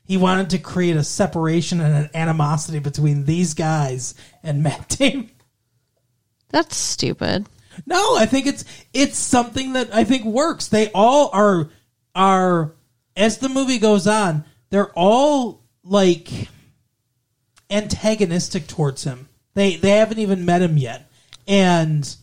[0.05, 5.31] He wanted to create a separation and an animosity between these guys and Matt Damon.
[6.49, 7.47] That's stupid.
[7.87, 10.69] No, I think it's it's something that I think works.
[10.69, 11.69] They all are
[12.15, 12.75] are
[13.17, 16.29] as the movie goes on, they're all like
[17.71, 19.29] antagonistic towards him.
[19.55, 21.11] They they haven't even met him yet.
[21.47, 22.15] And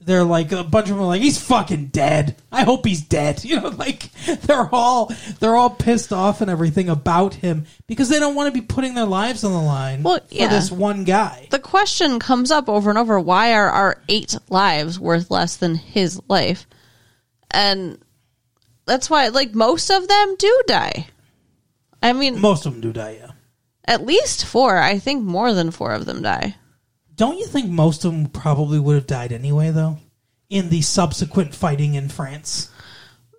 [0.00, 2.36] they're like a bunch of them are like he's fucking dead.
[2.52, 3.42] I hope he's dead.
[3.44, 4.12] You know, like
[4.42, 8.60] they're all they're all pissed off and everything about him because they don't want to
[8.60, 11.48] be putting their lives on the line Well, for this one guy.
[11.50, 15.74] The question comes up over and over why are our eight lives worth less than
[15.76, 16.66] his life?
[17.50, 17.98] And
[18.86, 21.06] that's why, like, most of them do die.
[22.02, 23.30] I mean, Most of them do die, yeah.
[23.84, 24.76] At least four.
[24.78, 26.56] I think more than four of them die.
[27.14, 29.98] Don't you think most of them probably would have died anyway, though?
[30.50, 32.70] In the subsequent fighting in France?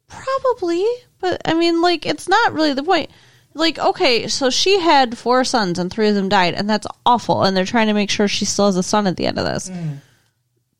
[0.08, 0.86] Probably,
[1.20, 3.10] but I mean, like, it's not really the point.
[3.54, 7.44] Like, okay, so she had four sons and three of them died, and that's awful.
[7.44, 9.46] And they're trying to make sure she still has a son at the end of
[9.46, 9.70] this.
[9.70, 10.00] Mm.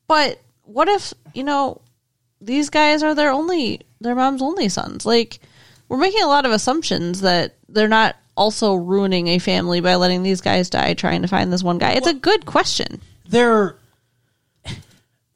[0.08, 1.82] But what if you know
[2.42, 5.06] these guys are their only their mom's only sons?
[5.06, 5.40] Like,
[5.88, 10.24] we're making a lot of assumptions that they're not also ruining a family by letting
[10.24, 11.92] these guys die trying to find this one guy.
[11.94, 13.02] It's a good question.
[13.28, 13.78] Their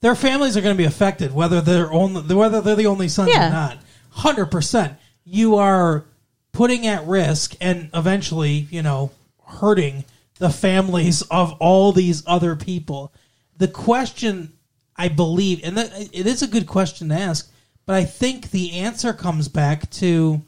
[0.01, 3.29] their families are going to be affected, whether they're only whether they're the only sons
[3.29, 3.47] Yeah.
[3.47, 3.77] or not.
[4.11, 6.05] Hundred percent, you are
[6.51, 9.11] putting at risk and eventually, you know,
[9.45, 10.03] hurting
[10.39, 13.13] the families of all these other people.
[13.57, 14.53] The question,
[14.95, 17.51] I believe, and it is a good question to ask,
[17.85, 20.41] but I think the answer comes back to,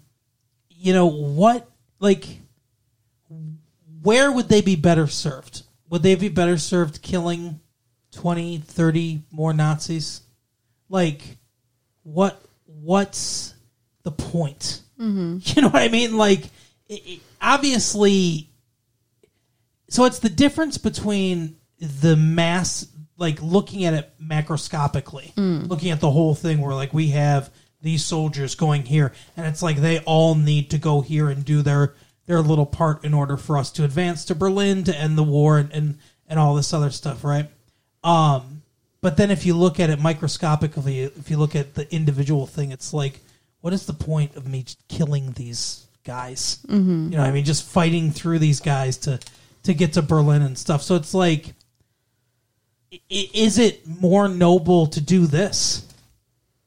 [0.70, 2.26] you know, what like
[4.02, 5.64] where would they be better served?
[5.90, 7.60] Would they be better served killing
[8.12, 10.22] 20, 30 more Nazis?
[10.90, 11.38] Like
[12.04, 13.54] what what's
[14.04, 14.82] the point?
[15.00, 15.38] Mm-hmm.
[15.56, 16.18] You know what I mean?
[16.18, 16.46] Like,
[16.88, 18.50] it, it, obviously,
[19.90, 22.88] so it's the difference between the mass,
[23.18, 25.32] like looking at it macroscopically,
[25.68, 27.50] looking at the whole thing, where like we have
[27.82, 31.62] these soldiers going here, and it's like they all need to go here and do
[31.62, 31.96] their
[32.32, 35.58] their little part in order for us to advance to Berlin to end the war
[35.58, 37.50] and and, and all this other stuff, right?
[38.06, 38.62] Um,
[39.02, 42.72] but then if you look at it microscopically, if you look at the individual thing,
[42.72, 43.20] it's like,
[43.60, 46.60] what is the point of me killing these guys?
[46.68, 47.12] Mm-hmm.
[47.12, 49.20] You know, I mean, just fighting through these guys to
[49.64, 50.82] to get to Berlin and stuff.
[50.82, 51.54] So it's like,
[53.10, 55.86] is it more noble to do this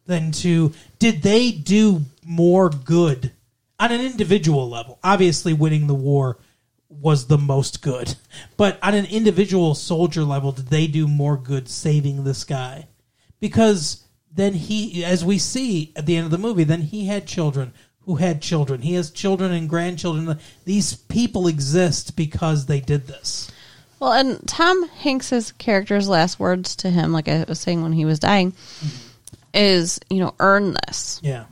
[0.05, 0.75] than to?
[0.99, 3.33] Did they do more good
[3.85, 4.99] on an individual level?
[5.05, 6.39] Obviously, winning the war
[6.89, 8.15] was the most good.
[8.57, 12.87] But on an individual soldier level, did they do more good saving this guy?
[13.41, 17.27] Because then he, as we see at the end of the movie, then he had
[17.27, 18.83] children who had children.
[18.83, 20.39] He has children and grandchildren.
[20.65, 23.51] These people exist because they did this.
[23.99, 28.05] Well, and Tom Hanks's character's last words to him, like I was saying when he
[28.05, 29.11] was dying, mm-hmm.
[29.55, 31.21] is you know earn this.
[31.23, 31.45] Yeah.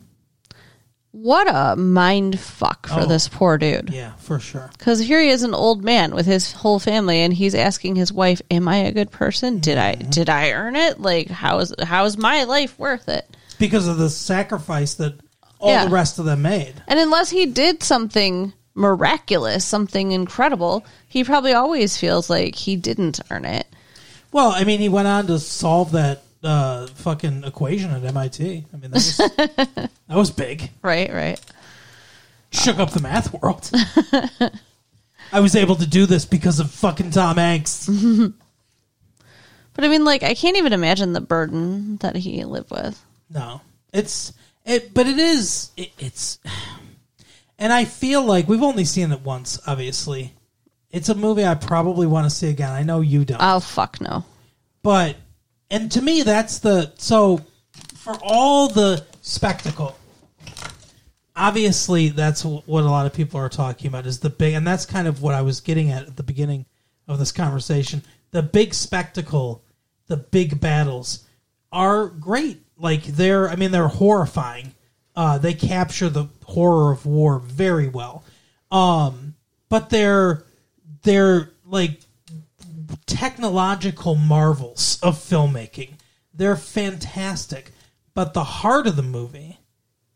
[1.13, 3.07] What a mind fuck for Oh.
[3.07, 3.91] this poor dude.
[3.93, 4.71] Yeah, for sure.
[4.79, 8.11] Because here he is, an old man with his whole family, and he's asking his
[8.13, 9.59] wife, "Am I a good person?
[9.59, 10.11] Did I Mm-hmm.
[10.11, 11.01] did I earn it?
[11.01, 15.15] Like how is how is my life worth it?" Because of the sacrifice that
[15.61, 15.85] all Yeah.
[15.85, 16.75] the rest of them made.
[16.89, 23.21] And unless he did something miraculous, something incredible, he probably always feels like he didn't
[23.31, 23.67] earn it.
[24.33, 28.65] Well, I mean, he went on to solve that uh, fucking equation at MIT.
[28.73, 30.71] I mean, that was that was big.
[30.83, 31.41] Right, right.
[32.51, 33.71] Shook up the math world.
[35.33, 37.89] I was able to do this because of fucking Tom Hanks.
[39.75, 43.03] But I mean, like, I can't even imagine the burden that he lived with.
[43.31, 44.33] No, it's
[44.67, 46.39] it, but it is it, it's,
[47.59, 49.59] and I feel like we've only seen it once.
[49.67, 50.35] Obviously,
[50.91, 52.71] it's a movie I probably want to see again.
[52.71, 53.39] I know you don't.
[53.41, 54.25] Oh fuck no.
[54.83, 55.17] but
[55.73, 57.41] and to me that's the so
[57.97, 59.99] for all the spectacle
[61.35, 64.87] obviously that's what a lot of people are talking about is the big and that's
[64.87, 66.65] kind of what i was getting at at the beginning
[67.09, 68.03] of this conversation.
[68.31, 69.65] The big spectacle
[70.09, 71.27] the big battles
[71.71, 72.61] are great.
[72.77, 74.75] Like they're i mean they're horrifying.
[75.15, 78.25] Uh, they capture the horror of war very well.
[78.71, 79.35] Um,
[79.69, 80.45] but they're
[81.03, 82.01] they're like
[83.07, 85.95] technological marvels of filmmaking.
[86.35, 87.73] They're fantastic,
[88.15, 89.59] but the heart of the movie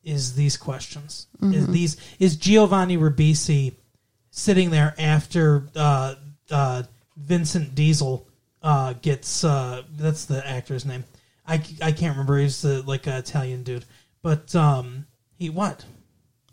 [0.02, 1.26] is these questions.
[1.42, 3.74] Is these is Giovanni Ribisi
[4.30, 6.14] sitting there after uh,
[6.50, 6.84] uh,
[7.16, 8.26] Vincent Diesel
[8.62, 11.04] uh, gets uh, that's the actor's name.
[11.46, 12.38] I, I can't remember.
[12.38, 13.84] He's the like Italian dude,
[14.22, 15.84] but um, he what?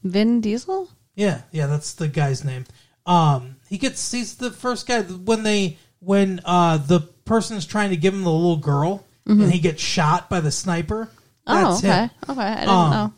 [0.04, 0.90] Vin Diesel?
[1.16, 2.66] Yeah, yeah, that's the guy's name.
[3.06, 7.98] Um, he gets he's the first guy when they when uh the person's trying to
[7.98, 11.08] give him the little girl and he gets shot by the sniper.
[11.48, 12.02] Oh, That's okay.
[12.04, 12.10] him.
[12.30, 12.42] Okay.
[12.42, 13.14] I didn't Um, know.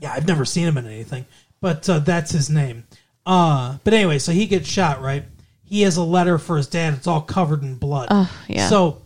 [0.00, 1.26] Yeah, I've never seen him in anything,
[1.60, 2.84] but uh, that's his name.
[3.24, 5.00] Uh, but anyway, so he gets shot.
[5.00, 5.24] Right,
[5.62, 6.94] he has a letter for his dad.
[6.94, 8.08] It's all covered in blood.
[8.10, 8.68] Oh, yeah.
[8.68, 9.02] So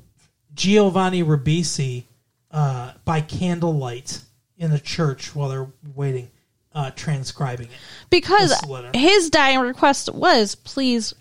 [0.54, 2.04] Giovanni Ribisi,
[2.50, 4.20] uh, by candlelight
[4.56, 6.30] in a church while they're waiting,
[6.74, 7.72] uh, transcribing it.
[8.08, 8.90] Because this letter.
[8.94, 11.12] his dying request was, please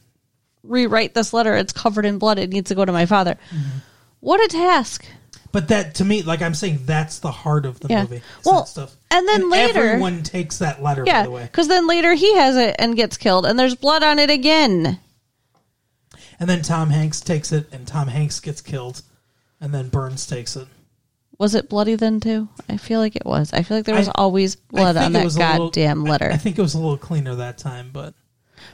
[0.64, 1.56] rewrite this letter.
[1.56, 2.40] It's covered in blood.
[2.40, 3.38] It needs to go to my father.
[3.54, 3.78] Mm-hmm.
[4.22, 5.06] What a task.
[5.52, 8.02] But that to me, like I'm saying, that's the heart of the Yeah.
[8.04, 8.22] movie.
[8.40, 8.96] It's Well, stuff.
[9.12, 11.04] and then later- everyone takes that letter.
[11.06, 11.24] By Yeah.
[11.24, 14.18] the way, Because then later he has it and gets killed, and there's blood on
[14.20, 15.00] it again.
[16.40, 19.02] and then Tom Hanks takes it, and Tom Hanks gets killed,
[19.62, 20.68] and then Burns takes it.
[21.38, 22.50] Was it bloody then too?
[22.68, 23.54] I feel like it was.
[23.54, 26.32] I feel like there was I- always blood on that a little- goddamn letter.
[26.32, 28.14] I think it was a little cleaner that time, but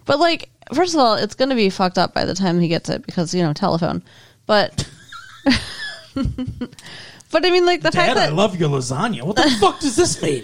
[0.05, 2.67] But like, first of all, it's going to be fucked up by the time he
[2.67, 4.03] gets it because you know telephone.
[4.45, 4.89] But,
[6.15, 9.23] but I mean, like the fact Dad, I love your lasagna.
[9.23, 10.43] What the fuck does this mean?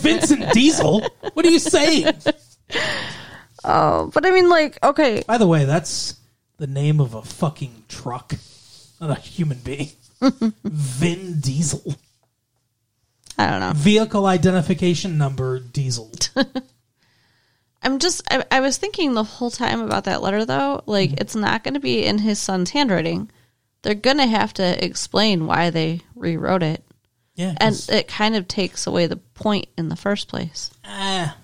[0.00, 1.06] Vincent Diesel?
[1.32, 2.06] What are you saying?
[3.64, 6.18] oh, but I mean, like, okay, By the way, that's
[6.58, 8.34] the name of a fucking truck,
[9.00, 9.90] not a human being.
[10.20, 11.94] Vin Diesel.
[13.38, 13.72] I don't know.
[13.74, 16.10] Vehicle identification number Diesel.
[17.86, 20.82] I'm just, I, I was thinking the whole time about that letter though.
[20.86, 21.18] Like, Mm-hmm.
[21.20, 23.30] it's not going to be in his son's handwriting.
[23.82, 26.82] They're going to have to explain why they rewrote it,
[27.36, 30.70] Yeah, And it kind of takes away the point in the first place.
[30.84, 31.36] Ah,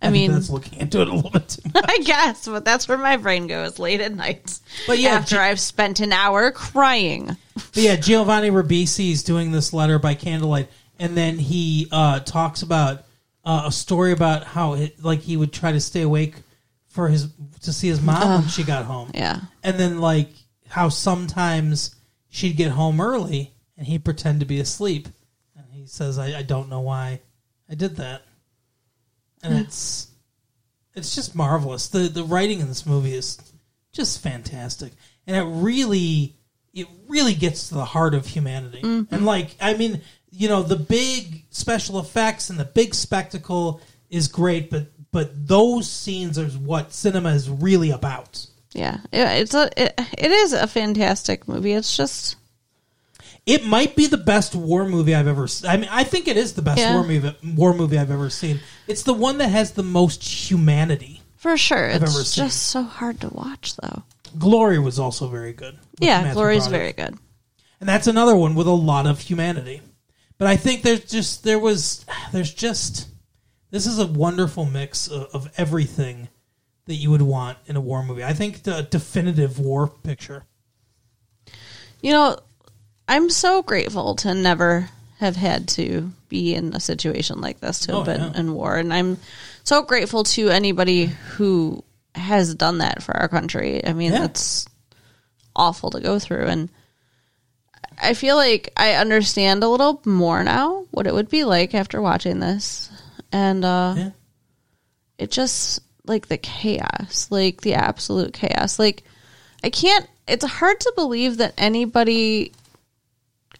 [0.00, 1.84] I, I, mean, that's looking into it a little bit too much.
[1.86, 4.58] I guess, but that's where my brain goes late at night.
[4.86, 7.36] But yeah, after Gi- I've spent an hour crying.
[7.54, 10.68] But yeah, Giovanni Ribisi is doing this letter by candlelight,
[10.98, 13.04] and then he uh, talks about
[13.44, 16.36] uh, a story about how it, like he would try to stay awake
[16.88, 17.28] for his
[17.62, 19.10] to see his mom when she got home.
[19.14, 19.40] Yeah.
[19.62, 20.28] and then like
[20.68, 21.94] how sometimes
[22.28, 25.08] she'd get home early and he'd pretend to be asleep,
[25.56, 27.20] and he says, "I, I don't know why
[27.68, 28.22] I did that,"
[29.42, 30.08] and it's
[30.94, 31.88] it's just marvelous.
[31.88, 33.38] the The writing in this movie is
[33.92, 34.92] just fantastic,
[35.26, 36.36] and it really
[36.74, 38.80] it really gets to the heart of humanity.
[38.82, 40.00] And like, I mean,
[40.32, 43.80] you know, the big special effects and the big spectacle
[44.10, 48.46] is great, but but those scenes are what cinema is really about.
[48.72, 48.98] Yeah.
[49.12, 51.72] It, it's a it, it is a fantastic movie.
[51.72, 52.36] It's just
[53.44, 55.46] It might be the best war movie I've ever.
[55.68, 56.94] I mean, I think it is the best Yeah.
[56.94, 58.60] war movie war movie I've ever seen.
[58.86, 61.20] It's the one that has the most humanity.
[61.36, 61.86] for sure.
[61.88, 62.44] ever It's seen.
[62.46, 64.02] just so hard to watch though.
[64.38, 65.76] Glory was also very good.
[65.98, 66.96] Yeah, Glory's Broderick.
[66.96, 67.18] very good.
[67.80, 69.82] and that's another one with a lot of humanity.
[70.42, 73.06] But I think there's just there was there's just
[73.70, 76.26] this is a wonderful mix of, of everything
[76.86, 78.24] that you would want in a war movie.
[78.24, 80.42] I think the definitive war picture.
[82.00, 82.36] You know,
[83.06, 84.90] I'm so grateful to never
[85.20, 88.40] have had to be in a situation like this to have Oh, been yeah.
[88.40, 89.18] in war, and I'm
[89.62, 91.04] so grateful to anybody
[91.36, 91.84] who
[92.16, 93.86] has done that for our country.
[93.86, 94.24] I mean, Yeah.
[94.24, 94.66] it's
[95.54, 96.68] awful to go through, and
[98.02, 102.02] I feel like I understand a little more now what it would be like after
[102.02, 102.90] watching this,
[103.30, 104.10] and uh, Yeah.
[105.18, 108.78] it just like the chaos, like the absolute chaos.
[108.78, 109.04] Like
[109.64, 110.06] I can't.
[110.28, 112.52] It's hard to believe that anybody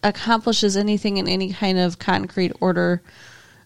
[0.03, 3.01] accomplishes anything in any kind of concrete order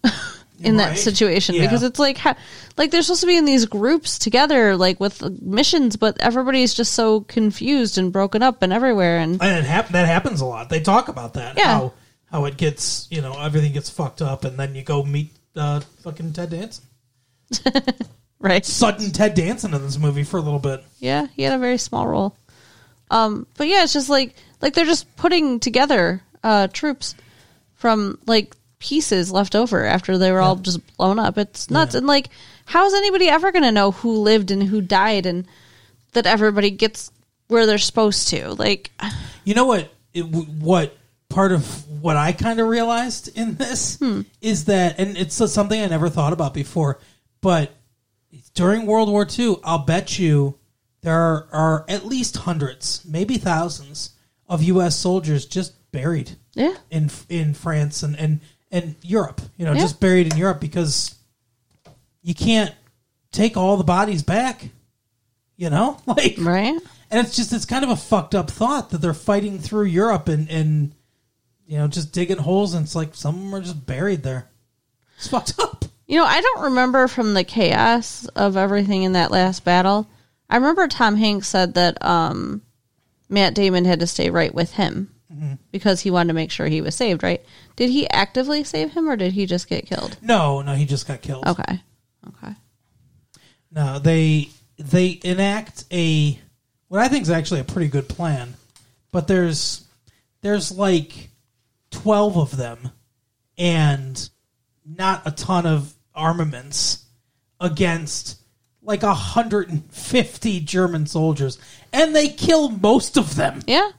[0.60, 0.98] in that Right.
[0.98, 1.62] situation Yeah.
[1.62, 2.36] because it's like ha-
[2.78, 6.94] like they're supposed to be in these groups together like with missions but everybody's just
[6.94, 10.70] so confused and broken up and everywhere and And it hap- that happens a lot.
[10.70, 11.58] They talk about that.
[11.58, 11.66] Yeah.
[11.66, 11.94] How
[12.32, 15.80] how it gets you know everything gets fucked up, and then you go meet uh,
[16.04, 16.84] fucking Ted Danson.
[18.40, 20.84] right Sudden Ted Danson in this movie for a little bit.
[21.00, 22.36] Yeah, he had a very small role.
[23.10, 27.16] Um, but yeah, it's just like like they're just putting together uh, troops
[27.76, 31.38] from like pieces left over after they were all just blown up.
[31.38, 31.96] It's nuts.
[31.96, 32.30] And like,
[32.66, 35.48] how is anybody ever going to know who lived and who died, and
[36.14, 37.12] that everybody gets
[37.48, 38.54] where they're supposed to?
[38.54, 38.92] Like,
[39.44, 39.94] You know what?
[40.14, 40.98] It, what
[41.30, 44.22] part of what I kind of realized in this hmm.
[44.42, 47.00] is that, and it's something I never thought about before,
[47.42, 47.72] but
[48.54, 50.58] during World War II, I'll bet you
[51.02, 54.12] there are, are at least hundreds, maybe thousands,
[54.50, 54.96] of U.S.
[54.96, 58.40] soldiers just buried yeah, in in France and and
[58.84, 59.42] and Europe.
[59.58, 59.82] You know, Yeah.
[59.82, 61.16] just buried in Europe because
[62.22, 62.74] you can't
[63.32, 64.70] take all the bodies back.
[65.56, 66.80] You know, like right.
[67.10, 70.28] and it's just it's kind of a fucked up thought that they're fighting through Europe
[70.28, 70.94] and and
[71.66, 74.48] you know just digging holes and it's like some of them are just buried there.
[75.18, 75.86] It's fucked up.
[76.06, 80.08] You know, I don't remember from the chaos of everything in that last battle.
[80.50, 82.62] I remember Tom Hanks said that um,
[83.28, 85.14] Matt Damon had to stay right with him
[85.72, 87.44] because he wanted to make sure he was saved, right?
[87.76, 90.18] Did he actively save him or did he just get killed?
[90.22, 91.46] No, no, he just got killed.
[91.46, 91.82] Okay.
[92.28, 92.54] Okay.
[93.72, 96.40] No, they they enact a
[96.88, 98.56] what I think is actually a pretty good plan,
[99.12, 99.86] but there's
[100.42, 101.30] there's like
[101.92, 102.92] twelve of them,
[103.58, 104.30] and
[104.86, 107.06] not a ton of armaments
[107.60, 108.40] against
[108.82, 111.60] like hundred and fifty German soldiers,
[111.92, 113.92] and they kill most of them Yeah.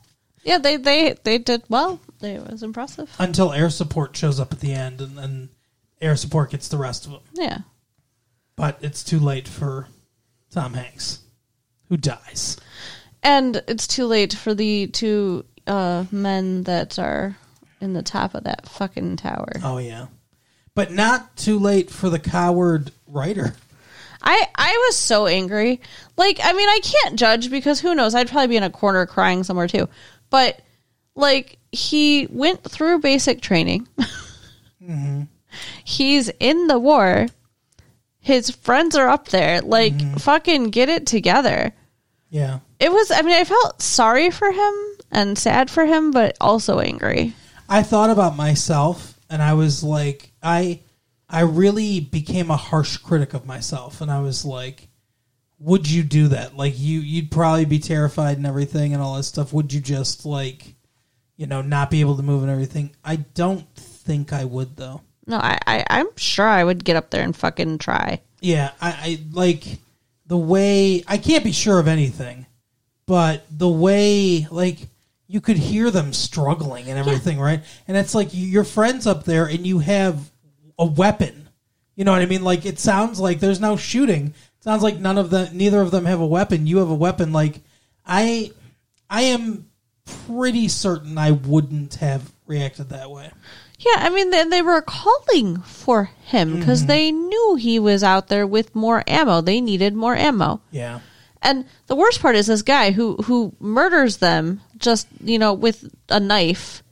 [0.49, 2.01] Yeah, they they they did well.
[2.23, 3.15] It was impressive.
[3.19, 5.51] until air support shows up at the end, and then
[6.01, 7.21] air support gets the rest of them.
[7.35, 7.59] Yeah.
[8.57, 9.89] But it's too late for
[10.51, 11.21] Tom Hanks,
[11.91, 12.57] who dies.
[13.23, 17.37] And it's too late for the two uh, men that are
[17.81, 19.53] in the top of that fucking tower.
[19.63, 20.07] Oh yeah,
[20.75, 23.55] but not too late for the coward writer.
[24.23, 25.81] I I was so angry.
[26.17, 28.15] Like, I mean, I can't judge because who knows?
[28.15, 29.89] I'd probably be in a corner crying somewhere too.
[30.31, 30.61] But
[31.15, 33.89] like, he went through basic training.
[34.89, 35.23] Mm-hmm.
[35.85, 37.27] He's in the war.
[38.21, 39.61] His friends are up there.
[39.61, 40.17] Like, mm-hmm.
[40.17, 41.73] fucking get it together.
[42.31, 43.11] Yeah, It was.
[43.11, 44.75] I mean, I felt sorry for him
[45.11, 47.33] and sad for him, but also angry.
[47.69, 50.81] I thought about myself, and I was like, I,
[51.29, 54.88] I really became a harsh critic of myself, and I was like,
[55.59, 56.57] would you do that?
[56.57, 59.53] Like you, you'd probably be terrified and everything and all that stuff.
[59.53, 60.75] Would you just like,
[61.37, 62.95] you know, not be able to move and everything?
[63.05, 65.03] I don't think I would though.
[65.27, 68.21] No, I, I I'm sure I would get up there and fucking try.
[68.41, 69.65] Yeah, I, I like
[70.27, 72.47] the way I can't be sure of anything,
[73.07, 74.79] but the way like
[75.27, 77.63] you could hear them struggling and everything, right?
[77.87, 80.31] And it's like your friends up there, and you have
[80.79, 81.49] a weapon.
[81.95, 82.45] You know what I mean?
[82.45, 84.33] Like it sounds like there's no shooting.
[84.69, 86.67] Sounds like none of the neither of them have a weapon.
[86.67, 87.33] You have a weapon.
[87.33, 87.63] Like
[88.05, 88.53] I,
[89.09, 89.71] I am
[90.27, 93.31] pretty certain I wouldn't have reacted that way.
[93.79, 96.89] Yeah, I mean, they, they were calling for him because mm-hmm.
[96.89, 99.41] they knew he was out there with more ammo.
[99.41, 100.61] They needed more ammo.
[100.71, 101.01] Yeah.
[101.41, 105.91] And the worst part is this guy who who murders them just you know with
[106.11, 106.83] a knife,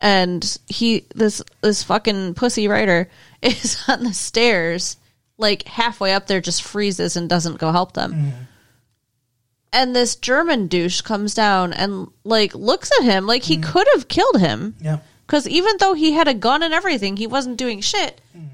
[0.00, 3.10] and he this this fucking pussy writer
[3.42, 4.96] is on the stairs
[5.40, 8.32] like halfway up there just freezes and doesn't go help them.
[9.72, 13.62] And this German douche comes down and like looks at him like he mm.
[13.62, 14.98] could have killed him Yeah.
[15.26, 18.20] because even though he had a gun and everything, he wasn't doing shit.
[18.36, 18.48] Mm.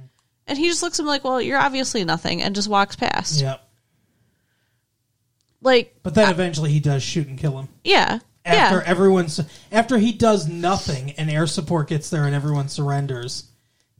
[0.46, 3.40] And he just looks at him like, "Well, you're obviously nothing," and just walks past.
[3.40, 3.56] Yeah.
[5.62, 7.68] Like, But then eventually he does shoot and kill him.
[7.82, 9.40] yeah, After yeah, everyone's
[9.72, 13.44] after he does nothing and air support gets there and everyone surrenders,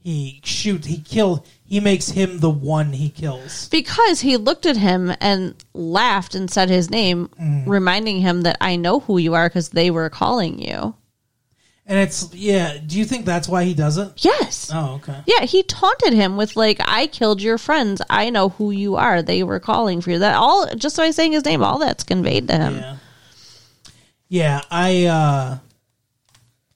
[0.07, 3.67] he shoot he kill he makes him the one he kills.
[3.67, 7.29] because he looked at him and laughed and said his name,
[7.67, 10.95] reminding him that I know who you are because they were calling you.
[11.85, 14.13] And it's yeah, do you think that's why he does it?
[14.23, 14.71] Yes.
[14.73, 15.23] Oh, okay.
[15.25, 18.01] Yeah, he taunted him with like, "I killed your friends.
[18.09, 19.21] I know who you are.
[19.21, 22.47] They were calling for you." That all just by saying his name, all that's conveyed
[22.47, 22.75] to him.
[22.77, 22.95] Yeah.
[24.29, 25.57] Yeah, I uh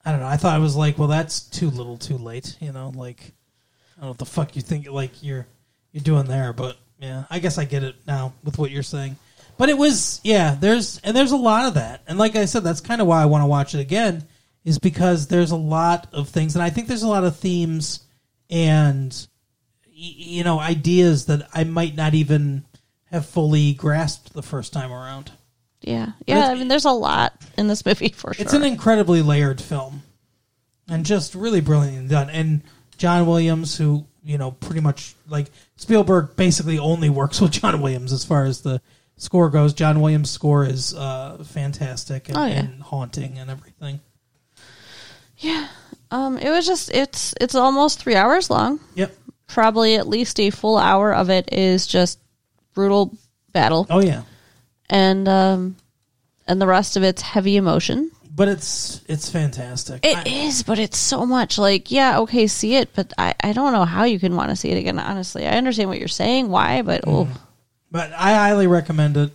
[0.04, 0.26] I don't know.
[0.26, 2.56] I thought it was like, well, that's too little, too late.
[2.60, 3.32] You know, like
[3.96, 5.46] I don't know what the fuck you think like you're
[5.92, 9.16] you're doing there, but yeah, I guess I get it now with what you're saying.
[9.58, 12.64] But it was yeah, there's and there's a lot of that, and like I said,
[12.64, 14.24] that's kind of why I want to watch it again,
[14.64, 18.00] is because there's a lot of things, and I think there's a lot of themes
[18.50, 19.26] and
[19.86, 22.64] you know ideas that I might not even
[23.10, 25.30] have fully grasped the first time around.
[25.82, 26.46] Yeah, yeah.
[26.46, 28.42] I mean, there's a lot in this movie for sure.
[28.42, 29.91] It's an incredibly layered film,
[30.92, 32.30] and just really brilliantly done.
[32.30, 32.62] And
[32.98, 38.12] John Williams, who you know, pretty much like Spielberg, basically only works with John Williams
[38.12, 38.80] as far as the
[39.16, 39.74] score goes.
[39.74, 42.60] John Williams' score is uh, fantastic and, Oh, yeah.
[42.60, 44.00] and haunting and everything.
[45.38, 45.68] yeah.
[46.10, 48.80] Um, it was just it's it's almost three hours long.
[48.94, 49.14] Yep.
[49.48, 52.18] Probably at least a full hour of it is just
[52.74, 53.16] brutal
[53.52, 54.22] battle, Oh yeah,
[54.88, 55.76] and um,
[56.46, 58.10] and the rest of it's heavy emotion.
[58.34, 60.04] But it's it's fantastic.
[60.04, 63.52] It I- is, but it's so much like, yeah, okay, see it, but I, I
[63.52, 65.46] don't know how you can want to see it again, honestly.
[65.46, 67.28] I understand what you're saying, why, but oh,
[67.90, 69.30] But I highly recommend it.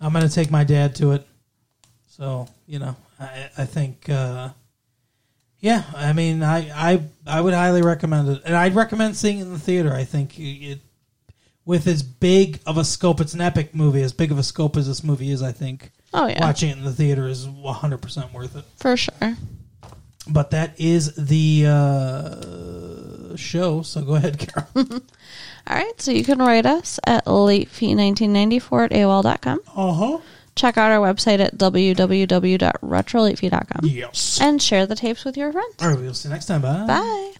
[0.00, 1.26] I'm going to take my dad to it.
[2.08, 4.50] So, you know, I, I think, uh,
[5.60, 8.42] yeah, I mean, I, I, I would highly recommend it.
[8.44, 9.92] And I'd recommend seeing it in the theater.
[9.92, 10.80] I think it,
[11.64, 14.76] with as big of a scope, it's an epic movie, as big of a scope
[14.76, 18.32] as this movie is, I think oh yeah, watching it in the theater is 100%
[18.32, 18.64] worth it.
[18.76, 19.36] for sure.
[20.28, 23.82] But that is the uh, show.
[23.82, 24.68] So go ahead, Carol.
[25.66, 29.60] All right, so you can write us at latefee1994 at AOL.com.
[29.74, 30.18] uh huh.
[30.54, 33.80] Check out our website at www.retrolatefee.com.
[33.88, 34.38] Yes.
[34.40, 35.74] And share the tapes with your friends.
[35.80, 36.62] All right, we'll see you next time.
[36.62, 36.86] Bye.
[36.86, 37.32] Bye.